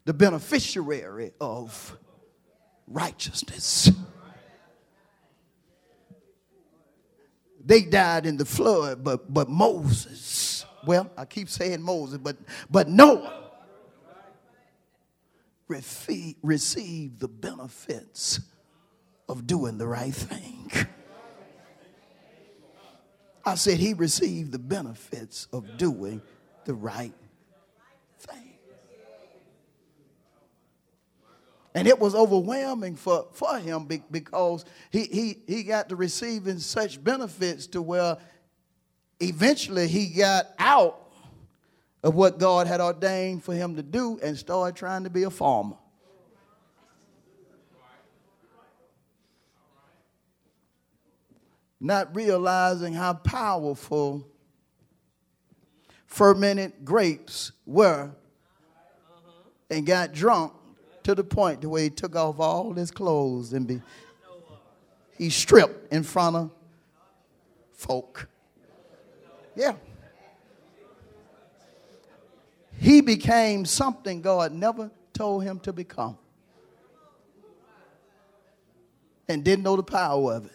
the 0.04 0.12
beneficiary 0.12 1.32
of 1.40 1.96
righteousness. 2.86 3.90
They 7.64 7.82
died 7.82 8.26
in 8.26 8.36
the 8.36 8.44
flood, 8.44 9.04
but, 9.04 9.32
but 9.32 9.48
Moses, 9.48 10.64
well, 10.84 11.10
I 11.16 11.24
keep 11.24 11.48
saying 11.48 11.80
Moses, 11.80 12.18
but, 12.18 12.36
but 12.70 12.88
Noah 12.88 13.42
received 15.68 17.20
the 17.20 17.28
benefits 17.28 18.40
of 19.28 19.46
doing 19.46 19.78
the 19.78 19.86
right 19.86 20.14
thing. 20.14 20.70
I 23.44 23.54
said 23.56 23.78
he 23.78 23.94
received 23.94 24.52
the 24.52 24.58
benefits 24.58 25.48
of 25.52 25.76
doing 25.76 26.22
the 26.64 26.74
right 26.74 27.14
And 31.74 31.88
it 31.88 31.98
was 31.98 32.14
overwhelming 32.14 32.96
for, 32.96 33.28
for 33.32 33.58
him 33.58 33.86
because 34.10 34.64
he, 34.90 35.04
he, 35.04 35.38
he 35.46 35.62
got 35.62 35.88
to 35.88 35.96
receiving 35.96 36.58
such 36.58 37.02
benefits 37.02 37.66
to 37.68 37.80
where 37.80 38.18
eventually 39.20 39.88
he 39.88 40.08
got 40.08 40.46
out 40.58 41.10
of 42.02 42.14
what 42.14 42.38
God 42.38 42.66
had 42.66 42.80
ordained 42.80 43.42
for 43.42 43.54
him 43.54 43.76
to 43.76 43.82
do 43.82 44.18
and 44.22 44.36
started 44.36 44.76
trying 44.76 45.04
to 45.04 45.10
be 45.10 45.22
a 45.22 45.30
farmer. 45.30 45.76
Not 51.80 52.14
realizing 52.14 52.92
how 52.92 53.14
powerful 53.14 54.26
fermented 56.06 56.84
grapes 56.84 57.52
were 57.64 58.10
and 59.70 59.86
got 59.86 60.12
drunk 60.12 60.52
to 61.05 61.14
the 61.14 61.24
point 61.24 61.62
to 61.62 61.68
where 61.68 61.84
he 61.84 61.90
took 61.90 62.16
off 62.16 62.38
all 62.38 62.72
his 62.72 62.90
clothes 62.90 63.53
and 63.53 63.66
be 63.66 63.82
he 65.18 65.30
stripped 65.30 65.92
in 65.92 66.03
front 66.03 66.36
of 66.36 66.50
folk. 67.72 68.28
Yeah. 69.55 69.74
He 72.78 73.00
became 73.00 73.64
something 73.64 74.22
God 74.22 74.53
never 74.53 74.90
told 75.12 75.44
him 75.44 75.61
to 75.61 75.72
become. 75.72 76.18
And 79.28 79.44
didn't 79.44 79.62
know 79.62 79.76
the 79.76 79.84
power 79.84 80.34
of 80.34 80.46
it. 80.46 80.53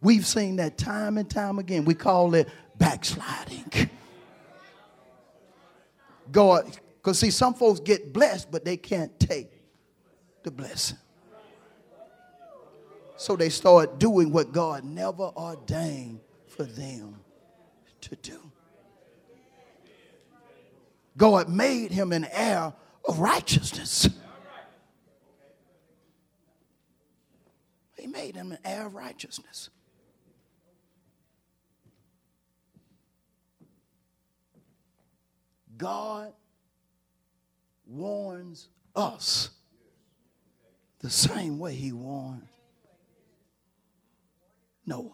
We've 0.00 0.26
seen 0.26 0.56
that 0.56 0.76
time 0.76 1.16
and 1.18 1.28
time 1.28 1.58
again. 1.58 1.84
We 1.84 1.94
call 1.94 2.34
it 2.34 2.48
backsliding. 2.76 3.90
God, 6.30 6.78
because 6.98 7.18
see, 7.18 7.30
some 7.30 7.54
folks 7.54 7.80
get 7.80 8.12
blessed, 8.12 8.50
but 8.50 8.64
they 8.64 8.76
can't 8.76 9.18
take 9.18 9.50
the 10.42 10.50
blessing. 10.50 10.98
So 13.16 13.34
they 13.34 13.48
start 13.48 13.98
doing 13.98 14.30
what 14.32 14.52
God 14.52 14.84
never 14.84 15.24
ordained 15.24 16.20
for 16.46 16.64
them 16.64 17.16
to 18.02 18.16
do. 18.16 18.38
God 21.16 21.48
made 21.48 21.90
him 21.90 22.12
an 22.12 22.26
heir 22.30 22.72
of 23.04 23.18
righteousness. 23.18 24.08
He 27.98 28.06
made 28.06 28.36
him 28.36 28.52
an 28.52 28.58
heir 28.64 28.86
of 28.86 28.94
righteousness. 28.94 29.70
God 35.76 36.32
warns 37.88 38.68
us 38.94 39.50
the 41.00 41.10
same 41.10 41.58
way 41.58 41.74
he 41.74 41.92
warned 41.92 42.48
Noah. 44.86 45.12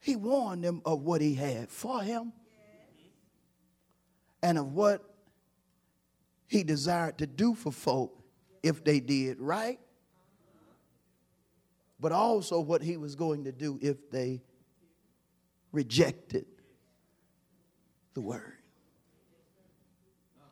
He 0.00 0.16
warned 0.16 0.62
them 0.62 0.82
of 0.84 1.00
what 1.00 1.20
he 1.20 1.34
had 1.34 1.70
for 1.70 2.02
him 2.02 2.32
and 4.42 4.58
of 4.58 4.72
what 4.72 5.02
he 6.46 6.62
desired 6.62 7.18
to 7.18 7.26
do 7.26 7.54
for 7.54 7.72
folk 7.72 8.22
if 8.62 8.84
they 8.84 9.00
did 9.00 9.40
right, 9.40 9.80
but 11.98 12.12
also 12.12 12.60
what 12.60 12.82
he 12.82 12.98
was 12.98 13.14
going 13.14 13.44
to 13.44 13.52
do 13.52 13.78
if 13.80 14.10
they 14.10 14.42
rejected 15.72 16.44
the 18.12 18.20
word. 18.20 18.53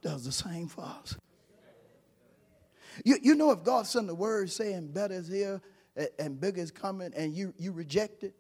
Does 0.03 0.25
the 0.25 0.33
same 0.33 0.67
for 0.67 0.83
us. 0.83 1.17
You, 3.05 3.17
you 3.23 3.35
know, 3.35 3.53
if 3.53 3.65
God 3.65 3.87
sent 3.87 4.09
the 4.09 4.15
word 4.15 4.51
saying 4.51 4.89
better 4.89 5.15
is 5.15 5.29
here 5.29 5.63
and 6.19 6.39
bigger 6.39 6.61
is 6.61 6.71
coming 6.71 7.13
and 7.17 7.35
you, 7.35 7.55
you 7.57 7.73
reject 7.73 8.25
it, 8.25 8.35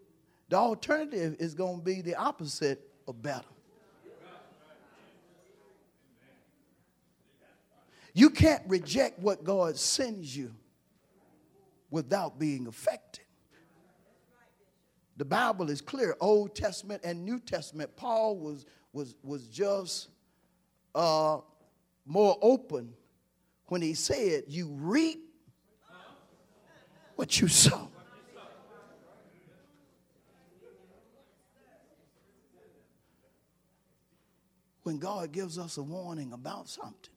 the 0.48 0.56
alternative 0.56 1.36
is 1.38 1.54
going 1.54 1.78
to 1.78 1.84
be 1.84 2.02
the 2.02 2.16
opposite 2.16 2.80
of 3.08 3.22
better. 3.22 3.46
You 8.14 8.28
can't 8.28 8.62
reject 8.66 9.18
what 9.20 9.42
God 9.42 9.78
sends 9.78 10.36
you 10.36 10.52
without 11.90 12.38
being 12.38 12.66
affected. 12.66 13.24
The 15.16 15.24
Bible 15.24 15.70
is 15.70 15.80
clear, 15.80 16.16
Old 16.20 16.54
Testament 16.54 17.02
and 17.04 17.24
New 17.24 17.38
Testament. 17.38 17.96
Paul 17.96 18.36
was, 18.36 18.66
was, 18.92 19.14
was 19.22 19.46
just 19.46 20.08
uh, 20.94 21.38
more 22.04 22.38
open 22.42 22.94
when 23.66 23.82
he 23.82 23.94
said, 23.94 24.44
You 24.48 24.68
reap 24.68 25.20
what 27.16 27.40
you 27.40 27.48
sow. 27.48 27.88
When 34.82 34.98
God 34.98 35.30
gives 35.30 35.58
us 35.58 35.76
a 35.76 35.82
warning 35.82 36.32
about 36.32 36.68
something, 36.68 37.12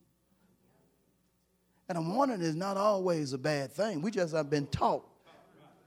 and 1.90 1.98
a 1.98 2.02
warning 2.02 2.42
is 2.42 2.56
not 2.56 2.78
always 2.78 3.34
a 3.34 3.38
bad 3.38 3.72
thing. 3.72 4.02
We 4.02 4.12
just 4.12 4.36
have 4.36 4.50
been 4.50 4.68
taught 4.68 5.04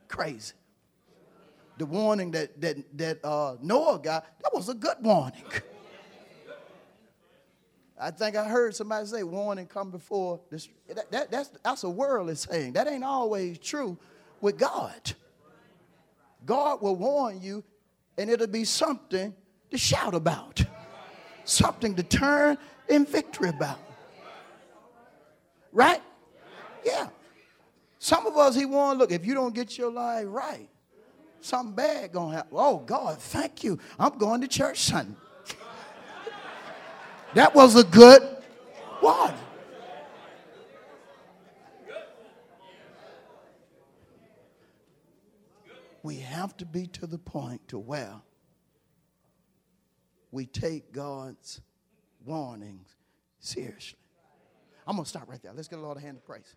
crazy. 0.08 0.54
The 1.78 1.86
warning 1.86 2.32
that 2.32 2.60
that 2.60 2.98
that 2.98 3.24
uh, 3.24 3.56
Noah 3.62 4.00
got 4.00 4.26
that 4.42 4.52
was 4.52 4.68
a 4.68 4.74
good 4.74 4.96
warning. 5.00 5.44
I 8.00 8.10
think 8.10 8.36
I 8.36 8.44
heard 8.44 8.74
somebody 8.74 9.06
say 9.06 9.22
warning 9.24 9.66
come 9.66 9.90
before 9.90 10.40
this. 10.50 10.68
That, 10.88 11.10
that, 11.10 11.30
that's 11.30 11.50
that's 11.62 11.82
a 11.84 11.90
worldly 11.90 12.36
saying. 12.36 12.74
That 12.74 12.86
ain't 12.86 13.04
always 13.04 13.58
true 13.58 13.98
with 14.40 14.58
God. 14.58 15.14
God 16.46 16.80
will 16.80 16.96
warn 16.96 17.40
you, 17.40 17.64
and 18.16 18.30
it'll 18.30 18.46
be 18.46 18.64
something 18.64 19.34
to 19.70 19.78
shout 19.78 20.14
about, 20.14 20.64
something 21.44 21.94
to 21.96 22.02
turn 22.02 22.56
in 22.88 23.04
victory 23.04 23.48
about. 23.48 23.80
Right? 25.72 26.00
Yeah. 26.84 27.08
Some 27.98 28.26
of 28.26 28.36
us, 28.36 28.54
he 28.54 28.64
want 28.64 28.98
look, 28.98 29.10
if 29.10 29.26
you 29.26 29.34
don't 29.34 29.54
get 29.54 29.76
your 29.76 29.90
life 29.90 30.26
right, 30.28 30.68
something 31.40 31.74
bad 31.74 32.12
gonna 32.12 32.36
happen. 32.36 32.52
Oh 32.52 32.78
God, 32.78 33.18
thank 33.18 33.64
you. 33.64 33.78
I'm 33.98 34.16
going 34.18 34.40
to 34.40 34.48
church 34.48 34.78
Sunday. 34.78 35.16
That 37.34 37.54
was 37.54 37.76
a 37.76 37.84
good 37.84 38.22
one. 39.00 39.34
We 46.02 46.16
have 46.16 46.56
to 46.58 46.64
be 46.64 46.86
to 46.86 47.06
the 47.06 47.18
point 47.18 47.68
to 47.68 47.78
where 47.78 48.14
we 50.30 50.46
take 50.46 50.92
God's 50.92 51.60
warnings 52.24 52.96
seriously. 53.40 53.98
I'm 54.86 54.96
going 54.96 55.04
to 55.04 55.08
stop 55.08 55.28
right 55.28 55.42
there. 55.42 55.52
Let's 55.52 55.68
get 55.68 55.78
a 55.78 55.82
lot 55.82 55.96
of 55.96 56.02
hand 56.02 56.16
of 56.16 56.24
praise. 56.24 56.54